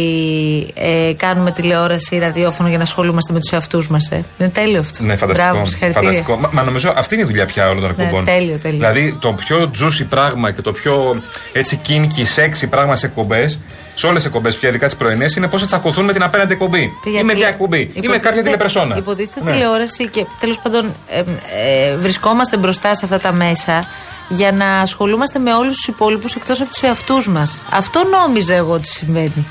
ε, 0.74 1.12
κάνουμε 1.16 1.50
τηλεόραση, 1.52 2.18
ραδιόφωνο 2.18 2.68
για 2.68 2.78
να 2.78 2.84
ασχολούμαστε 2.84 3.32
με 3.32 3.38
τους 3.40 3.52
εαυτούς 3.52 3.88
μας. 3.88 4.10
Ε. 4.10 4.24
Είναι 4.38 4.48
τέλειο 4.48 4.80
αυτό. 4.80 5.02
Ναι, 5.02 5.16
φανταστικό. 5.16 5.48
Μπράβο, 5.50 5.66
συγχαρητήρια. 5.66 6.08
φανταστικό. 6.08 6.36
Μα, 6.36 6.50
μα 6.52 6.62
νομίζω 6.62 6.92
αυτή 6.96 7.14
είναι 7.14 7.22
η 7.22 7.26
δουλειά 7.26 7.46
πια 7.46 7.68
όλων 7.68 7.80
των 7.82 7.94
Ναι, 7.96 8.02
εκπομπών. 8.02 8.24
τέλειο, 8.24 8.58
τέλειο. 8.62 8.78
Δηλαδή 8.78 9.18
το 9.20 9.32
πιο 9.32 9.70
juicy 9.80 10.06
πράγμα 10.08 10.50
και 10.50 10.62
το 10.62 10.72
πιο 10.72 11.22
έτσι 11.52 11.76
κίνικη, 11.76 12.24
σεξι 12.24 12.66
πράγμα 12.66 12.96
σε 12.96 13.06
εκπομπές, 13.06 13.58
σε 14.00 14.06
όλες 14.06 14.18
τις 14.22 14.26
εκπομπές 14.26 14.56
πια, 14.56 14.68
ειδικά 14.68 14.86
τις 14.86 14.96
πρωινές, 14.96 15.36
είναι 15.36 15.48
πώς 15.48 15.60
θα 15.60 15.66
τσακωθούν 15.66 16.04
με 16.04 16.12
την 16.12 16.22
απέναντι 16.22 16.52
εκπομπή. 16.52 16.92
Γιατί 17.04 17.18
Ή 17.18 17.22
με 17.24 17.34
μια 17.34 17.48
εκπομπή. 17.48 17.76
Ή 17.76 17.80
με 17.80 17.90
υποτίθεται- 17.92 18.22
κάποια 18.22 18.42
τηλεπερσόνα. 18.42 18.96
Υποτίθεται 18.96 19.44
Ναι. 19.44 19.50
τηλεόραση 19.52 20.08
και 20.08 20.26
τέλος 20.40 20.58
πάντων 20.58 20.94
ε, 21.08 21.18
ε, 21.18 21.96
βρισκόμαστε 21.96 22.56
μπροστά 22.56 22.94
σε 22.94 23.04
αυτά 23.04 23.18
τα 23.20 23.32
μέσα 23.32 23.84
για 24.28 24.52
να 24.52 24.66
ασχολούμαστε 24.74 25.38
με 25.38 25.54
όλους 25.54 25.76
τους 25.76 25.86
υπόλοιπους 25.88 26.34
εκτός 26.34 26.60
από 26.60 26.70
τους 26.70 26.82
εαυτούς 26.82 27.28
μας. 27.28 27.60
Αυτό 27.70 28.02
νόμιζα 28.04 28.54
εγώ 28.54 28.72
ότι 28.72 28.86
συμβαίνει. 28.88 29.46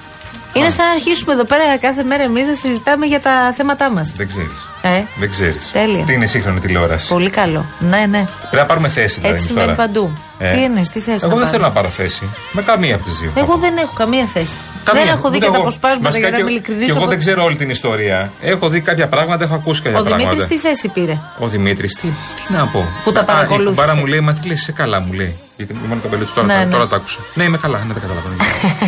Είναι 0.53 0.69
σαν 0.69 0.85
να 0.85 0.91
αρχίσουμε 0.91 1.33
εδώ 1.33 1.43
πέρα 1.43 1.77
κάθε 1.77 2.03
μέρα 2.03 2.23
εμείς 2.23 2.47
να 2.47 2.55
συζητάμε 2.55 3.05
για 3.05 3.19
τα 3.19 3.53
θέματά 3.57 3.89
μας. 3.91 4.11
Δεν 4.15 4.27
ξέρεις. 4.27 4.68
Ε, 4.81 5.03
Δεν 5.19 5.29
ξέρεις. 5.29 5.69
Τέλεια. 5.71 6.05
Τι 6.05 6.13
είναι 6.13 6.23
η 6.23 6.27
σύγχρονη 6.27 6.59
τηλεόραση; 6.59 7.07
πολύ 7.07 7.29
καλό. 7.29 7.65
Ναι, 7.79 7.97
ναι. 8.09 8.25
Πρέπει 8.39 8.55
να 8.55 8.65
πάρουμε 8.65 8.87
θέση 8.87 9.19
τώρα. 9.19 9.33
Έτσι 9.33 9.51
εμείς 9.51 9.61
συμβαίνει 9.61 9.75
τώρα. 9.75 9.87
παντού. 9.87 10.11
Ε. 10.39 10.51
Τι 10.51 10.63
εννοείς, 10.63 10.89
τι 10.89 10.99
θε 10.99 11.11
Εγώ 11.23 11.37
δεν 11.37 11.47
θέλω 11.47 11.63
να 11.63 11.71
πάρω 11.71 11.89
θέση. 11.89 12.29
Με 12.51 12.61
καμία 12.61 12.95
από 12.95 13.03
τις 13.03 13.17
δύο. 13.19 13.31
Εγώ 13.35 13.55
δεν 13.57 13.77
έχω 13.77 13.93
καμία 13.97 14.25
θέση. 14.25 14.57
Καμία, 14.83 15.03
δεν 15.03 15.13
έχω 15.13 15.29
δει 15.29 15.35
ούτε 15.35 15.45
και 15.45 15.51
τα 15.51 15.57
εγώ. 15.57 15.61
αποσπάσματα 15.61 16.03
Βασικά 16.03 16.19
για 16.27 16.29
να 16.29 16.35
και- 16.35 16.41
είμαι 16.41 16.51
ειλικρινής. 16.51 16.85
Και 16.85 16.91
εγώ 16.97 17.05
δεν 17.07 17.17
ξέρω 17.19 17.43
όλη 17.43 17.55
την 17.55 17.69
ιστορία. 17.69 18.31
Έχω 18.41 18.69
δει 18.69 18.81
κάποια 18.81 19.07
πράγματα, 19.07 19.43
έχω 19.43 19.55
ακούσει 19.55 19.81
κάποια 19.81 19.99
Ο 19.99 20.03
Δημήτρης 20.03 20.25
πράγματα. 20.27 20.47
τι 20.53 20.57
θέση 20.59 20.87
πήρε; 20.87 21.19
Ο 21.39 21.47
Δημήτρης, 21.47 21.93
τι, 21.93 22.07
τι 22.47 22.53
να 22.53 22.65
πω. 22.67 22.85
Που 23.03 23.11
τα 23.11 23.19
Α, 23.19 23.23
Η 23.23 23.25
παρακολούθησε. 23.25 23.69
κουμπάρα 23.69 23.95
μου 23.95 24.05
λέει, 24.05 24.19
Μα 24.19 24.33
τι 24.33 24.47
λες, 24.47 24.59
είσαι 24.61 24.71
καλά, 24.71 24.99
μου 24.99 25.13
λέει. 25.13 25.37
Γιατί 25.59 25.75
ήμουν 25.85 26.01
καπελούτσο 26.01 26.33
τώρα, 26.33 26.47
Ναι, 26.47 26.53
τα- 26.53 26.65
ναι. 26.65 26.71
τώρα 26.71 26.87
το 26.87 26.95
άκουσα. 26.95 27.19
Ναι, 27.33 27.43
είμαι 27.43 27.57
καλά, 27.57 27.77
ναι, 27.87 27.93
δεν 27.93 28.01
καταλαβαίνω. 28.01 28.35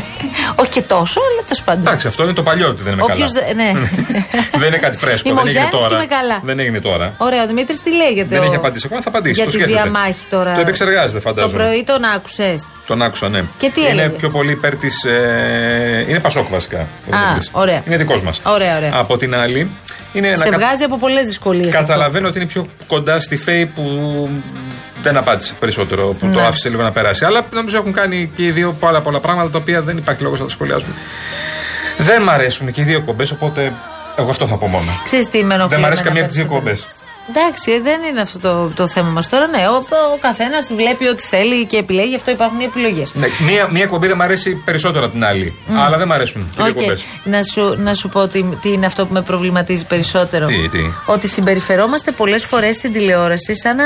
Όχι 0.61 0.69
και 0.69 0.81
τόσο, 0.81 1.19
αλλά 1.31 1.41
τέλος 1.47 1.63
πάντων. 1.63 1.81
Εντάξει, 1.87 2.07
αυτό 2.07 2.23
είναι 2.23 2.33
το 2.33 2.43
παλιό 2.43 2.67
ότι 2.67 2.81
δεν 2.83 2.93
είμαι 2.93 3.01
Όποιος 3.01 3.31
καλά. 3.31 3.45
δε- 3.47 3.53
ναι. 3.53 3.71
δεν 4.61 4.67
είναι 4.67 4.77
κάτι 4.77 4.97
φρέσκο, 4.97 5.29
Είμαι 5.29 5.39
ο 5.39 5.43
δεν 5.43 5.51
έγινε 5.51 5.67
Γιάννης 5.69 5.81
και 5.83 5.89
τώρα. 5.89 5.95
είμαι 6.03 6.05
καλά. 6.15 6.39
Δεν 6.43 6.59
έγινε 6.59 6.79
τώρα. 6.79 7.13
Ωραία, 7.17 7.43
ο 7.43 7.47
Δημήτρης 7.47 7.81
τι 7.81 7.91
λέει 7.95 8.11
για 8.13 8.23
το. 8.23 8.29
Δεν 8.29 8.43
έχει 8.43 8.55
απαντήσει 8.55 8.83
ακόμα, 8.85 9.01
θα 9.01 9.09
απαντήσει. 9.09 9.33
Για 9.35 9.43
το 9.45 9.49
τη 9.51 9.55
σκέφτεται. 9.57 9.81
διαμάχη 9.81 10.25
τώρα. 10.29 10.53
Το 10.53 10.59
επεξεργάζεται, 10.59 11.19
Το 11.19 11.27
φαντάζομαι. 11.27 11.63
πρωί 11.63 11.83
τον 11.83 12.03
άκουσες; 12.15 12.67
Τον 12.87 13.01
άκουσα, 13.01 13.29
ναι. 13.29 13.41
Και 13.59 13.69
τι 13.73 13.79
είναι 13.81 13.89
έλεγε; 13.89 14.07
πιο 14.09 14.29
πολύ 14.29 14.51
υπέρ 14.51 14.75
της. 14.75 15.03
Ε, 15.03 16.05
είναι 16.09 16.19
Πασόκ 16.19 16.49
βασικά. 16.49 16.79
ο 16.79 17.15
Α, 17.15 17.19
Δημήτρης. 17.19 17.49
ωραία. 17.51 17.81
Είναι 17.87 17.97
δικός 17.97 18.21
μας. 18.21 18.39
Ωραία, 18.43 18.75
ωραία. 18.75 18.91
Από 18.93 19.17
την 19.17 19.35
άλλη, 19.35 19.69
είναι 20.13 20.35
Σε 20.35 20.49
κα- 20.49 20.57
βγάζει 20.57 20.83
από 20.83 20.97
πολλές 20.97 21.25
δυσκολίες. 21.25 21.71
Καταλαβαίνω 21.73 22.27
ότι 22.27 22.37
είναι 22.37 22.47
πιο 22.47 22.67
κοντά 22.87 23.19
στη 23.19 23.37
Φέη 23.37 23.65
που 23.65 23.83
δεν 25.03 25.17
απάντησε 25.17 25.53
περισσότερο, 25.59 26.07
που 26.07 26.29
το 26.33 26.39
Ναι. 26.39 26.45
άφησε 26.45 26.69
λίγο 26.69 26.81
να 26.83 26.91
περάσει. 26.91 27.25
Αλλά 27.25 27.41
νομίζω 27.53 27.77
έχουν 27.77 27.91
κάνει 27.93 28.31
και 28.35 28.43
οι 28.43 28.51
δύο 28.51 28.75
πάρα 28.79 29.01
πολλά 29.01 29.19
πράγματα 29.19 29.49
τα 29.49 29.57
οποία 29.57 29.81
δεν 29.81 29.97
υπάρχει 29.97 30.23
λόγος 30.23 30.39
να 30.39 30.45
τα 30.45 30.51
σχολιάσουμε. 30.51 30.93
Δεν 31.97 32.21
μ' 32.21 32.29
αρέσουν 32.29 32.71
και 32.71 32.81
οι 32.81 32.83
δύο 32.83 33.01
εκπομπές, 33.01 33.27
οπότε 33.33 33.73
εγώ 34.17 34.29
αυτό 34.29 34.45
θα 34.47 34.55
πω 34.57 34.67
μόνο. 34.67 34.91
Ξέρεις 35.03 35.27
τι 35.29 35.43
με 35.43 35.53
ενοχλεί 35.53 35.69
Δεν 35.73 35.79
μ' 35.79 35.85
αρέσει 35.85 36.01
εμένα 36.01 36.07
καμία 36.07 36.21
από 36.21 36.31
τις 36.31 36.37
δύο 36.41 36.45
εκπομπές. 36.51 36.63
περισσότερο. 36.69 36.95
Εντάξει, 37.29 37.71
ε, 37.71 37.81
δεν 37.81 38.01
είναι 38.09 38.21
αυτό 38.21 38.39
το, 38.39 38.71
το 38.75 38.87
θέμα 38.87 39.09
μας 39.09 39.29
τώρα. 39.29 39.47
Ναι, 39.47 39.67
ο, 39.67 39.75
ο 40.13 40.17
καθένας 40.21 40.67
βλέπει 40.73 41.07
ό,τι 41.07 41.21
θέλει 41.23 41.65
και 41.65 41.77
επιλέγει, 41.77 42.09
γι' 42.09 42.15
αυτό 42.15 42.31
υπάρχουν 42.31 42.59
οι 42.59 42.63
επιλογές. 42.63 43.15
Ναι, 43.15 43.27
μία, 43.47 43.67
μία 43.71 43.85
εκπομπή 43.85 44.07
δεν 44.07 44.15
μ' 44.17 44.21
αρέσει 44.21 44.55
περισσότερο 44.65 45.03
από 45.05 45.13
την 45.13 45.23
άλλη. 45.23 45.53
Αλλά 45.77 45.97
δεν 45.97 46.07
μ' 46.07 46.11
αρέσουν 46.11 46.49
και 46.55 46.61
οι 46.61 46.63
δύο 46.63 46.71
Οκ. 46.71 46.81
κομπέ. 46.81 46.97
Να, 47.23 47.43
σου, 47.43 47.75
να 47.81 47.93
σου 47.93 48.09
πω 48.09 48.27
τι, 48.27 48.43
τι 48.61 48.69
είναι 48.71 48.85
αυτό 48.85 49.05
που 49.05 49.13
με 49.13 49.21
προβληματίζει 49.21 49.85
περισσότερο. 49.85 50.45
Τι, 50.45 50.69
τι. 50.69 50.79
Ότι 51.05 51.27
συμπεριφερόμαστε 51.27 52.11
πολλές 52.11 52.43
φορές 52.45 52.75
στην 52.75 52.93
τηλεόραση 52.93 53.55
σαν 53.55 53.75
να 53.75 53.83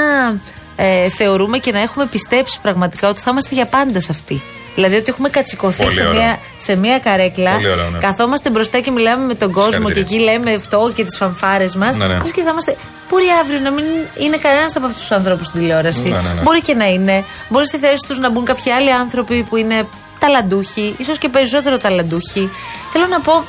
ε, 0.76 1.10
θεωρούμε 1.10 1.58
και 1.58 1.72
να 1.72 1.80
έχουμε 1.80 2.06
πιστέψει 2.06 2.60
πραγματικά 2.62 3.10
ότι 3.10 3.22
θα 3.22 3.32
είμαστε 3.32 3.56
για 3.56 3.66
πάντα 3.66 4.00
σε 4.00 4.08
αυτή. 4.12 4.42
Δηλαδή 4.76 4.96
ότι 4.96 5.06
έχουμε 5.08 5.30
κατσικωθεί 5.30 5.84
Πολύ 5.84 5.96
σε 5.96 6.02
ωραίο. 6.02 6.12
μια, 6.22 6.38
σε 6.58 6.76
μια 6.76 7.00
καρέκλα. 7.00 7.52
Πολύ 7.54 7.70
ωραίο, 7.70 7.90
ναι. 7.90 7.98
Καθόμαστε 7.98 8.50
μπροστά 8.50 8.80
και 8.80 8.92
μιλάμε 8.92 9.26
με 9.26 9.36
τον 9.36 9.52
κόσμο 9.52 9.70
και 9.72 9.94
Συγχαρητήρια. 9.94 10.32
εκεί 10.32 10.40
λέμε 10.44 10.56
αυτό 10.56 10.92
και 10.96 11.04
τις 11.06 11.18
φανφάρες 11.18 11.76
μας. 11.76 11.98
Ναι, 11.98 12.08
ναι. 12.08 12.18
και 12.34 12.42
θα 12.42 12.50
είμαστε. 12.50 12.76
Μπορεί 13.10 13.26
αύριο 13.42 13.60
να 13.60 13.72
μην 13.72 13.86
είναι 14.20 14.38
κανένας 14.38 14.76
από 14.76 14.86
αυτούς 14.86 15.00
τους 15.02 15.12
ανθρώπους 15.12 15.46
στην 15.48 15.60
τηλεόραση. 15.60 16.04
Ναι, 16.04 16.10
ναι, 16.10 16.34
ναι. 16.36 16.42
Μπορεί 16.42 16.62
και 16.62 16.74
να 16.74 16.86
είναι. 16.86 17.24
Μπορεί 17.50 17.66
στη 17.66 17.78
θέση 17.78 18.06
τους 18.08 18.20
να 18.20 18.30
μπουν 18.30 18.46
κάποιοι 18.46 18.72
άλλοι 18.72 18.92
άνθρωποι 18.94 19.44
που 19.44 19.56
είναι 19.56 19.88
ταλαντούχοι, 20.20 20.96
ίσως 20.98 21.18
και 21.18 21.30
περισσότερο 21.30 21.78
ταλαντούχοι. 21.78 22.50
Θέλω 22.92 23.08
να 23.08 23.20
πω, 23.20 23.44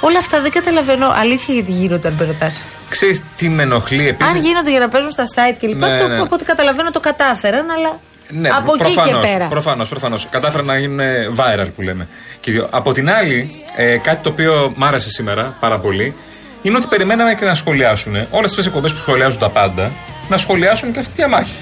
όλα 0.00 0.18
αυτά 0.18 0.40
δεν 0.40 0.50
καταλαβαίνω 0.50 1.12
αλήθεια 1.16 1.54
γιατί 1.54 1.72
γίνονται 1.72 2.08
αν 2.08 2.14
με 2.18 2.24
ρωτάς. 2.24 2.64
Ξέρεις 2.88 3.22
τι 3.36 3.48
με 3.48 3.62
ενοχλεί 3.62 4.08
επίσης; 4.08 4.32
Αν 4.32 4.40
γίνονται 4.40 4.70
για 4.70 4.80
να 4.80 4.88
παίζουν 4.88 5.10
στα 5.10 5.24
site 5.34 5.56
κλπ. 5.58 5.76
Ναι, 5.76 5.98
το, 5.98 6.08
ναι. 6.08 6.20
από 6.20 6.34
ό,τι 6.34 6.44
καταλαβαίνω 6.44 6.90
το 6.90 7.00
κατάφεραν, 7.00 7.70
αλλά 7.70 8.00
Ναι, 8.28 8.48
από 8.48 8.72
εκεί 8.80 8.94
και 8.94 9.28
πέρα. 9.32 9.46
Προφανώς, 9.46 9.88
προφανώς. 9.88 10.26
Κατάφεραν 10.30 10.66
να 10.66 10.78
γίνουν 10.78 11.00
viral 11.36 11.68
που 11.76 11.82
λέμε. 11.82 12.08
Και 12.40 12.50
οι 12.50 12.52
δύο. 12.52 12.68
Από 12.70 12.92
την 12.92 13.10
άλλη, 13.10 13.64
ε, 13.76 13.96
κάτι 13.96 14.22
το 14.22 14.28
οποίο 14.28 14.72
μ' 14.76 14.84
άρεσε 14.84 15.10
σήμερα 15.10 15.56
πάρα 15.60 15.78
πολύ 15.80 16.14
είναι 16.62 16.76
ότι 16.76 16.86
περιμέναμε 16.86 17.34
και 17.34 17.44
να 17.44 17.54
σχολιάσουν 17.54 18.14
όλες 18.14 18.50
αυτές 18.50 18.64
τι 18.64 18.66
εκπομπές 18.66 18.92
που 18.92 18.98
σχολιάζουν 18.98 19.38
τα 19.38 19.48
πάντα, 19.48 19.92
να 20.28 20.36
σχολιάσουν 20.36 20.92
και 20.92 20.98
αυτή 20.98 21.10
τη 21.10 21.16
διαμάχη. 21.16 21.52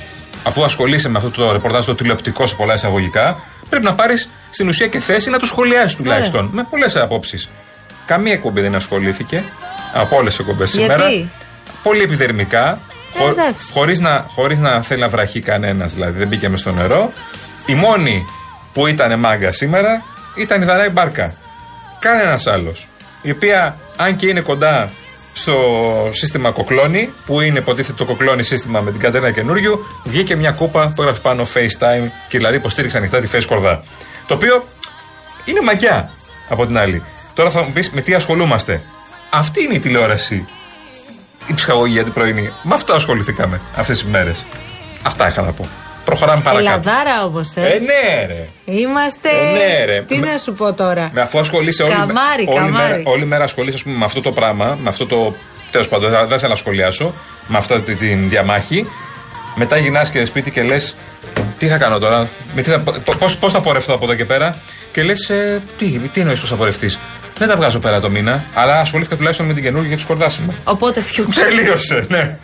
Αφού 0.44 0.64
ασχολείσαι 0.64 1.08
με 1.08 1.18
αυτό 1.18 1.30
το 1.30 1.52
ρεπορτάζ 1.52 1.84
το 1.84 1.94
τηλεοπτικό 1.94 2.46
σε 2.46 2.54
πολλά 2.54 2.74
εισαγωγικά, 2.74 3.40
πρέπει 3.68 3.84
να 3.84 3.94
πάρεις 3.94 4.30
στην 4.50 4.68
ουσία 4.68 4.86
και 4.86 5.00
θέση 5.00 5.30
να 5.30 5.38
το 5.38 5.46
σχολιάσεις 5.46 5.96
τουλάχιστον. 5.96 6.48
Με 6.52 6.66
πολλές 6.70 6.96
απόψεις. 6.96 7.48
Καμία 8.06 8.32
εκπομπή 8.32 8.60
δεν 8.60 8.74
ασχολήθηκε 8.74 9.44
από 9.94 10.16
όλες 10.16 10.36
τις 10.36 10.38
εκπομπές 10.38 10.70
σήμερα. 10.70 11.08
Γιατί; 11.08 11.30
Πολύ 11.82 12.02
επιδερμικά. 12.02 12.78
Ε, 13.26 13.30
εντάξει. 13.30 13.72
Χωρίς 13.72 14.00
να, 14.00 14.26
χωρίς 14.34 14.58
να 14.58 14.82
θέλει 14.82 15.00
να 15.00 15.08
βραχεί 15.08 15.40
κανένας, 15.40 15.92
δηλαδή 15.92 16.18
δεν 16.18 16.28
μπήκε 16.28 16.48
μες 16.48 16.60
στο 16.60 16.72
νερό. 16.72 17.12
Η 17.66 17.74
μόνη 17.74 18.24
που 18.72 18.86
ήταν 18.86 19.18
μάγκα 19.18 19.52
σήμερα 19.52 20.02
ήταν 20.36 20.62
η 20.62 20.64
Δανάη 20.64 20.88
Μπάρκα. 20.88 21.34
Κανένας 21.98 22.46
άλλος. 22.46 22.86
Η 23.22 23.30
οποία, 23.30 23.76
αν 23.96 24.16
και 24.16 24.26
είναι 24.26 24.40
κοντά 24.40 24.90
στο 25.32 25.54
σύστημα 26.12 26.50
κοκλώνη, 26.50 27.12
που 27.26 27.40
είναι 27.40 27.58
υποτίθεται 27.58 27.96
το 27.96 28.04
κοκλώνη 28.04 28.42
σύστημα 28.42 28.80
με 28.80 28.90
την 28.90 29.00
κατένα 29.00 29.30
καινούριου, 29.30 29.86
βγήκε 30.04 30.36
μια 30.36 30.50
κούπα 30.50 30.92
που 30.94 31.02
έγραφε 31.02 31.20
πάνω 31.20 31.46
FaceTime 31.54 32.08
και 32.28 32.38
δηλαδή 32.38 32.56
υποστήριξε 32.56 32.96
ανοιχτά 32.96 33.20
τη 33.20 33.28
Face 33.32 33.44
Κορδά. 33.48 33.82
Το 34.26 34.34
οποίο 34.34 34.64
είναι 35.44 35.60
μαγιά 35.60 36.10
από 36.48 36.66
την 36.66 36.78
άλλη. 36.78 37.02
Τώρα 37.36 37.50
θα 37.50 37.62
μου 37.62 37.70
πεις 37.72 37.90
με 37.90 38.00
τι 38.00 38.14
ασχολούμαστε. 38.14 38.82
Αυτή 39.30 39.62
είναι 39.62 39.74
η 39.74 39.78
τηλεόραση. 39.78 40.46
Η 41.46 41.54
ψυχαγωγία 41.54 42.02
την 42.04 42.12
πρωινή. 42.12 42.52
Με 42.62 42.74
αυτό 42.74 42.94
ασχοληθήκαμε 42.94 43.60
αυτές 43.76 43.98
τις 44.00 44.08
μέρες. 44.08 44.44
Αυτά 45.02 45.28
είχα 45.28 45.42
να 45.42 45.52
πω. 45.52 45.68
Προχωράμε 46.04 46.42
παρακάτω. 46.42 46.68
Ελλαδάρα 46.70 47.24
όμως, 47.24 47.52
ε. 47.54 47.60
Ε, 47.60 47.78
ναι, 47.78 48.26
ρε. 48.26 48.48
Είμαστε. 48.64 49.28
Ε, 49.28 49.52
ναι, 49.52 49.84
ρε. 49.84 50.02
Τι 50.02 50.18
Με- 50.18 50.30
να 50.30 50.38
σου 50.38 50.52
πω 50.52 50.72
τώρα; 50.72 51.10
Με 51.12 51.20
αφού 51.20 51.38
ασχολείσαι 51.38 51.82
όλη, 51.82 51.92
Καμάρι, 51.94 52.44
όλη, 52.46 52.56
καμάρι. 52.58 52.72
μέρα, 52.90 53.00
όλη 53.04 53.24
μέρα 53.24 53.44
ασχολείσαι 53.44 53.76
ας 53.76 53.82
πούμε, 53.82 53.96
με 53.96 54.04
αυτό 54.04 54.20
το 54.20 54.32
πράγμα, 54.32 54.78
με 54.82 54.88
αυτό 54.88 55.06
το. 55.06 55.34
Τέλος 55.70 55.88
πάντων, 55.88 56.10
δεν, 56.10 56.28
δεν 56.28 56.38
θέλω 56.38 56.50
να 56.50 56.56
σχολιάσω, 56.58 57.14
με 57.48 57.58
αυτή 57.58 57.80
τη- 57.80 57.94
την 57.94 58.28
διαμάχη. 58.28 58.86
Μετά 59.54 59.76
γυρνάς 59.76 60.10
και 60.10 60.24
σπίτι 60.24 60.50
και 60.50 60.62
λες, 60.62 60.96
τι 61.58 61.68
θα 61.68 61.76
κάνω 61.76 61.98
τώρα, 61.98 62.28
με 62.54 62.62
τι 62.62 62.70
θα, 62.70 62.78
πώς, 63.18 63.36
πώς 63.36 63.52
θα 63.52 63.60
πορευτώ 63.60 63.94
από 63.94 64.04
εδώ 64.04 64.14
και 64.14 64.24
πέρα; 64.24 64.56
Και 64.96 65.02
λες, 65.02 65.30
ε, 65.30 65.62
τι, 65.78 65.86
τι 66.12 66.20
εννοείς 66.20 66.40
πώ 66.40 66.46
θα 66.46 66.54
πορευτείς; 66.54 66.98
Δεν 67.38 67.48
τα 67.48 67.56
βγάζω 67.56 67.78
πέρα 67.78 68.00
το 68.00 68.10
μήνα, 68.10 68.44
αλλά 68.54 68.80
ασχολήθηκα 68.80 69.16
τουλάχιστον 69.16 69.46
με 69.46 69.54
την 69.54 69.62
καινούργια 69.62 69.90
και 69.90 69.96
τους 69.96 70.04
κορδάσιμα. 70.04 70.54
Οπότε 70.64 71.00
φιούξε. 71.00 71.44
Τελείωσε, 71.44 72.06
ναι. 72.08 72.36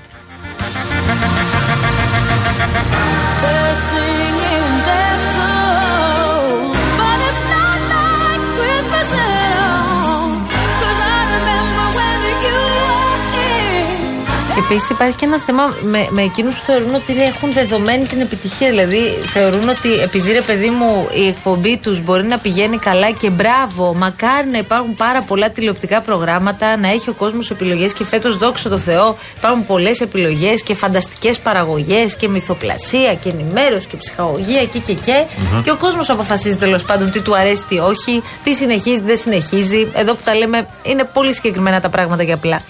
Επίσης 14.58 14.90
υπάρχει 14.90 15.16
και 15.16 15.24
ένα 15.24 15.38
θέμα 15.38 15.74
με, 15.82 16.06
με 16.10 16.22
εκείνους 16.22 16.56
που 16.58 16.64
θεωρούν 16.64 16.94
ότι 16.94 17.22
έχουν 17.22 17.52
δεδομένη 17.52 18.04
την 18.06 18.20
επιτυχία. 18.20 18.68
Δηλαδή 18.68 18.98
θεωρούν 19.26 19.68
ότι 19.68 19.92
επειδή 19.92 20.32
ρε 20.32 20.40
παιδί 20.40 20.70
μου 20.70 21.08
η 21.14 21.26
εκπομπή 21.26 21.76
τους 21.76 22.00
μπορεί 22.00 22.24
να 22.24 22.38
πηγαίνει 22.38 22.78
καλά 22.78 23.10
και 23.10 23.30
μπράβο, 23.30 23.94
μακάρι 23.94 24.48
να 24.48 24.58
υπάρχουν 24.58 24.94
πάρα 24.94 25.22
πολλά 25.22 25.50
τηλεοπτικά 25.50 26.00
προγράμματα, 26.00 26.76
να 26.76 26.88
έχει 26.88 27.10
ο 27.10 27.12
κόσμος 27.12 27.50
επιλογές 27.50 27.92
και 27.92 28.04
φέτος 28.04 28.36
δόξα 28.36 28.68
τω 28.68 28.78
Θεώ 28.78 29.16
υπάρχουν 29.36 29.66
πολλές 29.66 30.00
επιλογές 30.00 30.62
και 30.62 30.74
φανταστικές 30.74 31.38
παραγωγές 31.38 32.16
και 32.16 32.28
μυθοπλασία 32.28 33.14
και 33.14 33.28
ενημέρωση 33.28 33.86
και 33.86 33.96
ψυχαγωγία 33.96 34.60
εκεί 34.60 34.78
και 34.78 34.92
και. 34.92 35.24
Και 35.62 35.70
ο 35.70 35.76
κόσμος 35.76 36.10
αποφασίζει 36.10 36.56
τέλος 36.56 36.84
πάντων 36.84 37.10
τι 37.10 37.20
του 37.20 37.36
αρέσει, 37.36 37.62
τι 37.68 37.78
όχι, 37.78 38.22
τι 38.44 38.54
συνεχίζει, 38.54 38.98
τι 38.98 39.04
δεν 39.04 39.16
συνεχίζει. 39.16 39.90
Εδώ 39.94 40.14
που 40.14 40.20
τα 40.24 40.34
λέμε 40.34 40.66
είναι 40.82 41.04
πολύ 41.04 41.34
συγκεκριμένα 41.34 41.80
τα 41.80 41.88
πράγματα 41.88 42.24
και 42.24 42.32
απλά. 42.32 42.62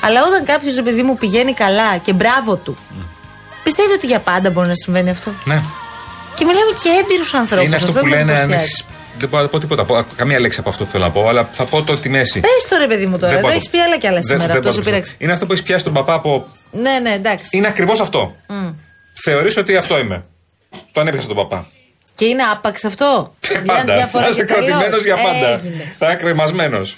Αλλά 0.00 0.20
όταν 0.26 0.44
κάποιος, 0.44 0.76
επειδή 0.76 1.02
μου 1.02 1.16
πηγαίνει 1.16 1.28
κάνει 1.36 1.52
καλά 1.52 1.96
και 1.96 2.12
μπράβο 2.12 2.56
του. 2.56 2.76
Πιστεύει 3.64 3.92
ότι 3.92 4.06
για 4.06 4.18
πάντα 4.18 4.50
μπορεί 4.50 4.68
να 4.68 4.74
συμβαίνει 4.74 5.10
αυτό; 5.10 5.30
Ναι. 5.44 5.60
Και 6.34 6.44
μιλάμε 6.44 6.72
και 6.82 6.88
έμπειρους 7.02 7.34
ανθρώπους. 7.34 7.66
Είναι 7.66 7.76
αυτό 7.76 7.92
που 7.92 8.06
λένε. 8.06 8.38
αν 8.38 8.52
έχεις- 8.52 8.84
Δεν 9.18 9.28
μπορώ 9.28 9.42
να 9.42 9.48
πω 9.48 9.58
τίποτα. 9.58 9.84
πω- 9.84 10.04
Καμία 10.16 10.40
λέξη 10.40 10.60
από 10.60 10.68
αυτό 10.68 10.84
θέλω 10.84 11.04
να 11.04 11.10
πω, 11.10 11.28
αλλά 11.28 11.48
θα 11.52 11.64
πω 11.64 11.82
το 11.82 11.96
τη 11.96 12.08
μέση. 12.08 12.40
Πες 12.40 12.66
το 12.68 12.76
ρε 12.76 12.86
παιδί 12.86 13.06
μου 13.06 13.12
τώρα, 13.18 13.26
Δεν 13.26 13.32
εδώ 13.38 13.40
μπορώ. 13.40 13.54
έχεις 13.54 13.68
πει 13.68 13.78
άλλα 13.78 13.98
κι 13.98 14.06
άλλα 14.06 14.14
Δεν- 14.14 14.24
σήμερα. 14.24 14.46
δεν 14.46 14.56
Αυτό 14.56 14.62
μπορώ 14.62 14.72
σου 14.72 14.78
να 14.78 14.84
το 14.84 14.90
πειράξει. 14.90 15.12
πω. 15.12 15.18
Είναι 15.24 15.32
αυτό 15.32 15.46
που 15.46 15.52
έχεις 15.52 15.64
πιάσει 15.64 15.84
τον 15.84 15.92
παπά 15.92 16.14
από. 16.14 16.46
Ναι, 16.70 16.98
ναι, 17.02 17.12
εντάξει. 17.12 17.56
Είναι 17.56 17.66
ακριβώς 17.66 18.00
αυτό. 18.00 18.34
Μμ. 18.48 18.68
Θεωρείς 19.24 19.56
ότι 19.56 19.76
αυτό 19.76 19.98
είμαι. 19.98 20.24
Τον 20.92 21.08
έπιασα 21.08 21.26
τον 21.26 21.36
παπά. 21.36 21.66
Και 22.14 22.24
είναι 22.24 22.42
άπαξ 22.42 22.84
αυτό. 22.84 23.34
Μια- 23.50 23.60
μια 23.62 23.74
Πάντα. 23.74 24.06
φορά 24.06 24.24
Θα 24.24 24.30
είσαι 24.30 24.40
και 24.44 24.52
τελειώς. 24.54 24.68
κρατημένος 24.68 25.04
για 25.04 25.14
πάντα. 25.16 25.48
Έγινε. 25.52 25.94
Θα 25.98 26.06
είναι 26.06 26.14
κρεμασμένος. 26.16 26.96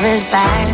Love 0.00 0.06
is 0.16 0.22
bad. 0.34 0.68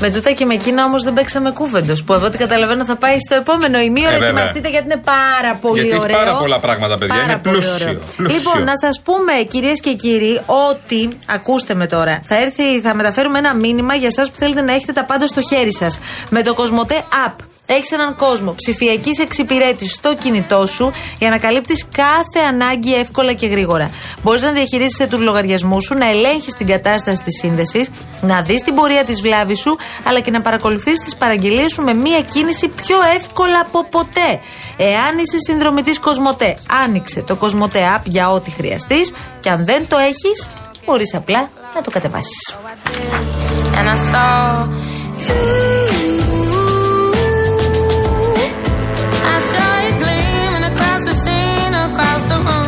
Με 0.00 0.10
τούτα 0.10 0.32
και 0.32 0.44
με 0.44 0.54
εκείνα 0.54 0.84
όμως 0.84 1.02
δεν 1.02 1.12
παίξαμε 1.12 1.50
κούβεντος. 1.50 2.04
Που 2.04 2.14
από 2.14 2.24
ό,τι 2.26 2.38
καταλαβαίνω 2.38 2.84
θα 2.84 2.96
πάει 2.96 3.16
στο 3.20 3.34
επόμενο 3.34 3.78
ημίωρο. 3.78 4.08
Ε, 4.08 4.18
βέβαια. 4.18 4.28
Ετοιμαστείτε 4.28 4.68
γιατί 4.68 4.84
είναι 4.84 5.02
πάρα 5.04 5.54
πολύ 5.60 5.80
Γιατί 5.82 5.94
έχει 5.96 6.02
ωραίο. 6.04 6.16
πάρα 6.16 6.36
πολλά 6.36 6.58
πράγματα, 6.58 6.98
παιδιά. 6.98 7.14
Πάρα 7.14 7.32
Είναι 7.32 7.40
πολύ 7.42 7.58
πλούσιο, 7.58 7.86
ωραίο. 7.88 8.00
πλούσιο. 8.16 8.38
Λοιπόν, 8.38 8.64
να 8.64 8.76
σας 8.76 9.00
πούμε, 9.04 9.32
κυρίες 9.48 9.80
και 9.80 9.92
κύριοι, 9.92 10.40
ότι. 10.70 11.08
Ακούστε 11.26 11.74
με 11.74 11.86
τώρα. 11.86 12.20
Θα, 12.22 12.36
έρθει, 12.36 12.80
θα 12.80 12.94
μεταφέρουμε 12.94 13.38
ένα 13.38 13.54
μήνυμα 13.54 13.94
για 13.94 14.08
εσάς 14.08 14.30
που 14.30 14.36
θέλετε 14.38 14.60
να 14.62 14.72
έχετε 14.72 14.92
τα 14.92 15.04
πάντα 15.04 15.26
στο 15.26 15.40
χέρι 15.42 15.74
σας. 15.74 15.98
Με 16.30 16.42
το 16.42 16.54
Κοσμοτέ 16.54 17.04
App. 17.28 17.34
Έχεις 17.66 17.90
έναν 17.90 18.16
κόσμο 18.16 18.54
ψηφιακής 18.54 19.18
εξυπηρέτησης 19.18 19.94
στο 19.94 20.16
κινητό 20.16 20.66
σου 20.66 20.92
για 21.18 21.30
να 21.30 21.38
καλύπτεις 21.38 21.84
κάθε 21.92 22.46
ανάγκη 22.48 22.94
εύκολα 22.94 23.32
και 23.32 23.46
γρήγορα. 23.46 23.90
Μπορείς 24.22 24.42
να 24.42 24.52
διαχειρίζεσαι 24.52 25.06
τους 25.06 25.20
λογαριασμούς 25.20 25.84
σου, 25.84 25.94
να 25.94 26.08
ελέγχεις 26.08 26.54
την 26.54 26.66
κατάσταση 26.66 27.22
της 27.22 27.38
σύνδεσης, 27.38 27.90
να 28.20 28.42
δεις 28.42 28.62
την 28.62 28.74
πορεία 28.74 29.04
της 29.04 29.20
βλάβης 29.20 29.58
σου, 29.58 29.76
αλλά 30.04 30.20
και 30.20 30.30
να 30.30 30.40
παρακολουθήσει 30.40 31.02
τις 31.04 31.16
παραγγελίες 31.16 31.72
σου 31.72 31.82
με 31.82 31.94
μία 31.94 32.20
κίνηση 32.20 32.68
πιο 32.68 32.96
εύκολα 33.20 33.60
από 33.60 33.84
ποτέ. 33.88 34.40
Εάν 34.76 35.18
είσαι 35.18 35.36
συνδρομητής 35.46 35.98
Κοσμοτέ, 35.98 36.56
άνοιξε 36.84 37.22
το 37.22 37.36
Κοσμοτέ 37.36 37.80
App 37.96 38.02
για 38.04 38.30
ό,τι 38.30 38.50
χρειαστείς 38.50 39.12
και 39.40 39.50
αν 39.50 39.64
δεν 39.64 39.88
το 39.88 39.96
έχεις, 39.96 40.50
μπορείς 40.86 41.14
απλά 41.14 41.48
να 41.74 41.80
το 41.80 41.90
κατεβάσεις. 41.90 42.54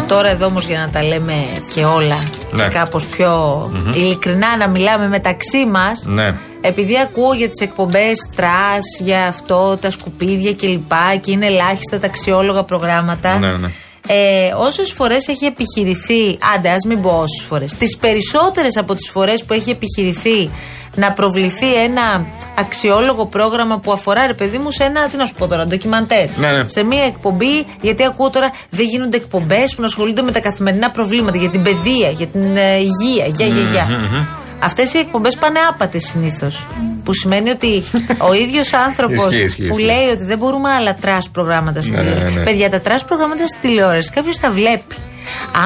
Τώρα 0.08 0.28
εδώ 0.28 0.46
όμως 0.46 0.64
για 0.64 0.78
να 0.78 0.90
τα 0.90 1.02
λέμε 1.02 1.34
και 1.74 1.84
όλα 1.84 2.18
Ναι. 2.50 2.62
και 2.62 2.68
κάπως 2.68 3.06
πιο 3.06 3.62
ειλικρινά 3.94 4.56
να 4.56 4.68
μιλάμε 4.68 5.08
μεταξύ 5.08 5.66
μας 5.72 6.04
Ναι. 6.06 6.34
επειδή 6.60 6.98
ακούω 6.98 7.34
για 7.34 7.48
τις 7.50 7.60
εκπομπές 7.60 8.28
trash, 8.36 8.84
για 9.00 9.26
αυτό, 9.26 9.76
τα 9.80 9.90
σκουπίδια 9.90 10.54
κλπ 10.54 10.92
και 11.20 11.30
είναι 11.30 11.46
ελάχιστα 11.46 11.98
τα 11.98 12.06
αξιόλογα 12.06 12.62
προγράμματα 12.62 13.38
Ναι, 13.38 13.46
ναι. 13.48 13.70
Ε, 14.10 14.52
όσες 14.56 14.92
φορές 14.92 15.28
έχει 15.28 15.44
επιχειρηθεί 15.44 16.38
άντε 16.54 16.70
ας 16.70 16.84
μην 16.86 17.02
πω 17.02 17.10
όσες 17.10 17.46
φορές 17.48 17.72
τις 17.72 17.96
περισσότερες 17.96 18.76
από 18.76 18.94
τις 18.94 19.10
φορές 19.10 19.44
που 19.44 19.52
έχει 19.52 19.70
επιχειρηθεί 19.70 20.50
να 20.94 21.12
προβληθεί 21.12 21.74
ένα 21.74 22.26
αξιόλογο 22.58 23.26
πρόγραμμα 23.26 23.78
που 23.78 23.92
αφορά 23.92 24.26
ρε 24.26 24.34
παιδί 24.34 24.58
μου 24.58 24.70
σε 24.70 24.84
ένα, 24.84 25.08
τι 25.08 25.16
να 25.16 25.26
σου 25.26 25.34
πω 25.34 25.46
τώρα, 25.46 25.64
ντοκιμαντέρ. 25.64 26.28
Ναι, 26.36 26.50
ναι. 26.52 26.64
Σε 26.68 26.82
μία 26.82 27.04
εκπομπή, 27.04 27.66
γιατί 27.80 28.04
ακούω 28.04 28.30
τώρα 28.30 28.50
δεν 28.70 28.86
γίνονται 28.86 29.16
εκπομπές 29.16 29.74
που 29.74 29.80
να 29.80 29.86
ασχολούνται 29.86 30.22
με 30.22 30.30
τα 30.30 30.40
καθημερινά 30.40 30.90
προβλήματα, 30.90 31.36
για 31.36 31.50
την 31.50 31.62
παιδεία, 31.62 32.10
για 32.10 32.26
την 32.26 32.56
ε, 32.56 32.76
υγεία, 32.76 33.26
για, 33.26 33.46
για, 33.46 33.62
για. 33.62 33.86
Αυτές 34.60 34.94
οι 34.94 34.98
εκπομπές 34.98 35.36
πάνε 35.36 35.58
άπατες 35.70 36.04
συνήθως. 36.04 36.66
Που 37.04 37.12
σημαίνει 37.14 37.50
ότι 37.50 37.82
ο 38.18 38.32
ίδιος 38.34 38.72
άνθρωπος 38.72 39.24
Ισχύει, 39.30 39.42
ισχύει, 39.42 39.68
που 39.68 39.78
ισχύει. 39.78 39.84
λέει 39.84 40.08
ότι 40.12 40.24
δεν 40.24 40.38
μπορούμε 40.38 40.70
άλλα 40.70 40.94
trash 40.94 41.28
προγράμματα 41.30 41.82
στην 41.82 41.94
Ναι, 41.94 42.02
ναι, 42.02 42.08
τηλεόραση. 42.10 42.38
ναι. 42.38 42.44
Παιδιά, 42.44 42.70
τα 42.70 42.80
trash 42.80 43.04
προγράμματα 43.04 43.46
στην 43.46 43.60
τηλεόραση 43.60 44.10
κάποιος 44.10 44.38
τα 44.38 44.50
βλέπει. 44.50 44.94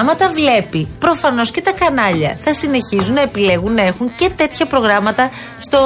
Άμα 0.01 0.15
τα 0.17 0.29
βλέπει, 0.29 0.89
προφανώς 0.99 1.51
και 1.51 1.61
τα 1.61 1.73
κανάλια 1.73 2.37
θα 2.41 2.53
συνεχίζουν 2.55 3.15
να 3.15 3.21
επιλέγουν 3.21 3.75
να 3.75 3.83
έχουν 3.83 4.15
και 4.15 4.31
τέτοια 4.37 4.67
προγράμματα 4.67 5.31
στο, 5.59 5.81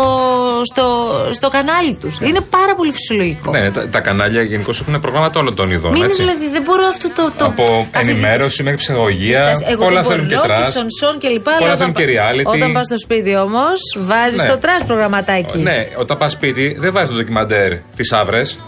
στο, 0.72 0.84
στο 1.32 1.48
κανάλι 1.48 1.94
τους. 2.00 2.18
Είναι 2.20 2.40
πάρα 2.40 2.74
πολύ 2.76 2.92
φυσιολογικό. 2.92 3.50
Ναι, 3.50 3.70
τα, 3.70 3.88
τα 3.88 4.00
κανάλια 4.00 4.42
γενικώ 4.42 4.70
έχουν 4.80 5.00
προγράμματα 5.00 5.40
όλων 5.40 5.54
των 5.54 5.70
ειδών. 5.70 5.90
Μην 5.92 5.96
είναι 6.02 6.06
έτσι. 6.06 6.20
δηλαδή, 6.22 6.48
δεν 6.52 6.62
μπορώ 6.62 6.84
αυτό 6.86 7.08
το. 7.14 7.32
το 7.38 7.44
Από 7.44 7.62
αυτή 7.62 8.04
τη- 8.06 8.10
ενημέρωση 8.12 8.62
μέχρι 8.62 8.78
ψυχαγωγία. 8.78 9.36
Στάση. 9.46 9.64
Εγώ 9.68 9.84
Πολλά 9.84 10.00
δεν 10.02 10.10
θέλουν 10.10 10.28
και 10.28 10.34
μπορώ, 10.34 10.46
trash. 10.46 10.66
και 10.66 10.78
σονσόν 10.78 11.18
και 11.20 11.28
λοιπά. 11.28 11.52
Πολλά 11.52 11.66
αλλά 11.66 11.76
θέλουν 11.76 11.90
όταν 11.96 12.06
και 12.06 12.12
πα- 12.14 12.30
reality. 12.30 12.54
Όταν 12.54 12.72
πας 12.72 12.86
στο 12.86 12.98
σπίτι 12.98 13.36
όμως, 13.36 13.78
βάζεις 13.98 14.42
Ναι. 14.42 14.48
το 14.48 14.58
trash 14.58 14.84
προγραμματάκι. 14.86 15.58
Ναι, 15.58 15.86
όταν 15.98 16.16
πας 16.18 16.32
σπίτι 16.32 16.76
δεν 16.80 16.92
βάζεις 16.92 17.08
το 17.08 17.14
ντοκιμαντέρ 17.16 17.72
τις 17.96 18.12
ζέβρες. 18.12 18.58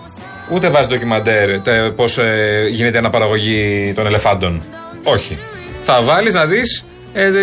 Ούτε 0.53 0.69
βάζεις 0.69 0.89
ντοκιμαντέρ 0.89 1.61
πώς 1.97 2.19
γίνεται 2.71 2.95
η 2.97 2.99
αναπαραγωγή 2.99 3.93
των 3.97 4.07
ελεφάντων. 4.07 4.63
Όχι. 5.03 5.39
Θα 5.85 6.03
βάλεις 6.03 6.35
να 6.35 6.47
δεις 6.47 6.85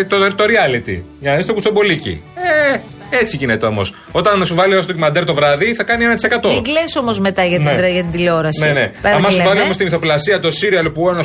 το, 0.08 0.34
το 0.34 0.44
reality. 0.44 1.00
Για 1.20 1.30
να 1.30 1.36
δεις 1.36 1.46
το 1.46 1.52
κουτσομπολίκι. 1.52 2.22
Ε, 2.72 2.78
έτσι 3.20 3.36
γίνεται 3.36 3.66
όμως. 3.66 3.94
Όταν 4.12 4.46
σου 4.46 4.54
βάλει 4.54 4.72
ένα 4.72 4.82
ντοκιμαντέρ 4.84 5.24
το 5.24 5.34
βράδυ 5.34 5.74
θα 5.74 5.82
κάνει 5.82 6.04
1%. 6.04 6.48
Μην 6.48 6.62
κλαις 6.62 6.96
όμως 6.96 7.18
μετά 7.18 7.44
για 7.44 7.56
την, 7.58 7.64
Ναι. 7.80 7.88
για 7.90 8.02
την 8.02 8.10
τηλεόραση. 8.10 8.60
Ναι, 8.66 8.72
ναι. 8.72 8.90
Πέρα 9.02 9.14
Αν 9.16 9.22
τι 9.24 9.30
σου 9.30 9.36
λέμε. 9.36 9.48
βάλει 9.48 9.60
όμως 9.62 9.76
την 9.76 9.86
ηθοπλασία 9.86 10.40
το 10.40 10.50
σύριαλ 10.50 10.90
που 10.90 11.08
ένα. 11.10 11.20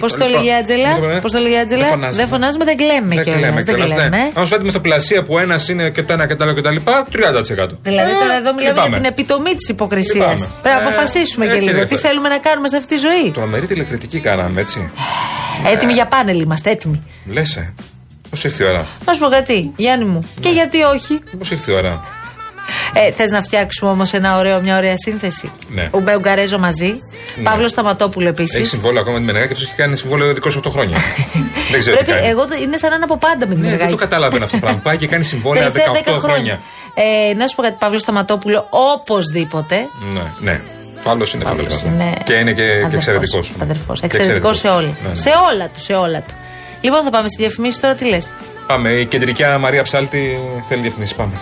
Πώς 0.00 0.12
το 0.12 0.26
λέγει 0.26 0.46
η 0.46 0.52
Άντζελα, 0.54 1.20
Πώς 1.20 1.32
το 1.32 1.38
λέγει 1.38 1.54
η 1.54 1.58
Άντζελα, 1.58 1.86
φωνάζουμε. 1.86 2.16
δεν 2.22 2.28
φωνάζουμε, 2.28 2.64
δεν 2.64 2.76
κλαίμε 2.76 3.14
Δεν 3.14 3.24
κιόλας, 3.24 3.40
κλαίμε 3.42 3.62
Δεν 3.62 3.74
κιόλας, 3.74 3.90
ναι. 3.90 3.96
κλαίμε. 3.96 4.16
Αν 4.34 4.42
σου 4.44 4.48
βάλει 4.50 4.58
την 4.62 4.68
ηθοπλασία 4.68 5.22
που 5.22 5.38
ένας 5.38 5.68
είναι 5.68 5.90
και 5.90 6.02
το 6.02 6.12
ένα 6.12 6.26
και 6.26 6.34
το 6.34 6.44
άλλο 6.44 6.52
και 6.54 6.60
τα 6.60 6.72
λοιπά, 6.72 7.06
30%. 7.12 7.78
Δηλαδή 7.82 8.12
τώρα 8.22 8.34
εδώ 8.40 8.52
μιλάμε 8.54 8.60
για 8.60 8.72
λυπάμαι. 8.72 8.96
την 8.96 9.04
επιτομή 9.04 9.54
της 9.54 9.68
υποκρισίας. 9.68 10.14
Λυπάμαι. 10.14 10.46
Πρέπει 10.62 10.76
να 10.76 10.82
Ε, 10.82 10.86
αποφασίσουμε 10.86 11.44
και 11.46 11.52
έτσι 11.52 11.64
λίγο. 11.68 11.76
είναι 11.78 11.86
Τι 11.86 11.94
αυτό. 11.94 12.08
θέλουμε 12.08 12.28
να 12.28 12.38
κάνουμε 12.38 12.68
σε 12.68 12.76
αυτή 12.76 12.94
τη 12.94 13.00
ζωή; 13.00 13.30
Τρομερή 13.30 13.66
τηλεκριτική 13.66 14.20
κάναμε, 14.20 14.60
έτσι. 14.60 14.90
Έτοιμοι 15.66 15.92
για 15.92 16.06
πάνελ 16.06 16.40
είμαστε, 16.40 16.70
έτοιμοι. 16.70 17.02
Λες, 17.26 17.56
ε. 17.56 17.72
Πώς 18.30 18.44
ήρθε 18.44 18.64
η 18.64 18.66
ώρα; 18.66 18.86
Να 19.06 19.12
σου 19.12 19.20
πω 19.20 19.28
κάτι, 19.28 19.72
Γιάννη 19.76 20.04
μου. 20.04 20.18
Ναι. 20.34 20.40
Και 20.40 20.48
γιατί 20.48 20.82
όχι. 20.82 21.20
Πώς 21.38 21.50
ήρθε 21.50 21.72
η 21.72 21.74
ώρα; 21.74 22.04
Ε, 22.92 23.10
Θες 23.12 23.30
να 23.30 23.42
φτιάξουμε 23.42 23.90
όμως 23.90 24.12
ένα 24.12 24.36
ωραίο, 24.38 24.60
μια 24.60 24.76
ωραία 24.76 24.94
σύνθεση; 24.96 25.50
Ναι. 25.68 25.88
Ουμπέ 25.92 26.14
Ουγγαρέζο 26.16 26.58
μαζί. 26.58 26.94
Παύλος 27.42 27.70
Σταματόπουλο 27.70 28.28
επίσης. 28.28 28.56
Έχεις 28.56 28.68
συμβόλαιο 28.70 29.00
ακόμα 29.00 29.14
με 29.14 29.20
τη 29.20 29.26
Μενεγάκη 29.26 29.48
και 29.48 29.54
αυτός 29.58 29.68
έχει 29.72 29.82
κάνει 29.82 29.96
συμβόλαιο 29.96 30.30
28 30.30 30.70
χρόνια. 30.70 30.98
δεν 31.70 31.80
ξέρω 31.80 31.96
τι 31.96 32.04
Πρέπει, 32.04 32.20
κάνει. 32.20 32.26
εγώ 32.32 32.46
το- 32.46 32.54
είναι 32.62 32.76
σαν 32.76 32.90
να 32.90 32.96
είναι 32.96 33.04
από 33.04 33.16
πάντα 33.18 33.38
με 33.38 33.46
την 33.46 33.48
Ναι, 33.48 33.54
δεν 33.54 33.62
Μενεγάκη. 33.70 33.90
το 33.90 33.96
καταλαβαίνω 33.96 34.44
αυτό 34.44 34.56
το 34.56 34.62
πράγμα. 34.62 34.80
Πάει 34.80 34.96
και 34.96 35.06
κάνει 35.06 35.24
συμβόλαια 35.24 35.68
18 35.68 35.72
Τελευταία 35.72 36.14
10 36.16 36.18
χρόνια. 36.20 36.60
Ε, 37.30 37.34
να 37.34 37.46
σου 37.46 37.54
πω 37.56 37.62
κάτι, 37.62 37.76
Παύλο 37.78 37.98
Σταματόπουλο, 37.98 38.66
οπωσδήποτε. 38.70 39.76
Ναι, 40.12 40.22
ναι. 40.50 40.60
Παύλο 41.08 41.26
είναι 41.34 41.44
φίλο 41.44 41.56
Παύλος 41.62 41.82
μα. 41.82 41.90
είναι 41.90 42.08
Και 42.24 42.32
είναι 42.32 42.52
και, 42.52 42.66
και 42.90 42.96
εξαιρετικός. 42.96 43.52
Αδερφός. 43.62 44.00
Εξαιρετικός 44.02 44.56
σε 44.58 44.68
όλα. 44.68 44.92
Ναι, 45.02 45.08
ναι. 45.08 45.14
Σε 45.14 45.30
όλα 45.50 45.64
του, 45.72 45.80
σε 45.88 45.92
όλα 46.04 46.20
του. 46.26 46.34
Λοιπόν, 46.80 47.00
θα 47.04 47.10
πάμε 47.10 47.28
στη 47.28 47.38
διαφημίση 47.42 47.80
τώρα, 47.80 47.94
τι 47.94 48.04
λες; 48.12 48.30
Πάμε. 48.66 48.88
Η 48.90 49.04
κεντρική 49.06 49.42
Μαρία 49.60 49.82
Ψάλτη 49.82 50.22
θέλει 50.68 50.80
διαφημίσεις. 50.86 51.16
Πάμε. 51.16 51.34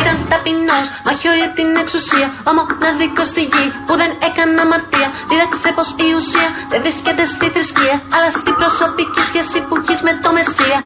Ήταν 0.00 0.16
ταπεινός, 0.32 0.86
μα 1.04 1.10
έχει 1.16 1.26
όλη 1.34 1.46
την 1.58 1.68
εξουσία. 1.82 2.26
Ο 2.48 2.50
μοναδικός 2.58 3.26
στη 3.32 3.42
γη 3.52 3.66
που 3.86 3.94
δεν 4.00 4.10
έκανε 4.28 4.54
αμαρτία. 4.64 5.08
Δίδαξε 5.30 5.70
πως 5.76 5.88
η 6.06 6.08
ουσία 6.18 6.48
δεν 6.70 6.80
βρίσκεται 6.84 7.24
στη 7.34 7.46
θρησκεία, 7.54 7.96
αλλά 8.14 8.28
στην 8.40 8.54
προσωπική 8.60 9.22
σχέση 9.30 9.58
που 9.66 9.74
έχεις 9.80 10.00
με 10.06 10.12
το 10.22 10.28
Μεσσία. 10.36 10.78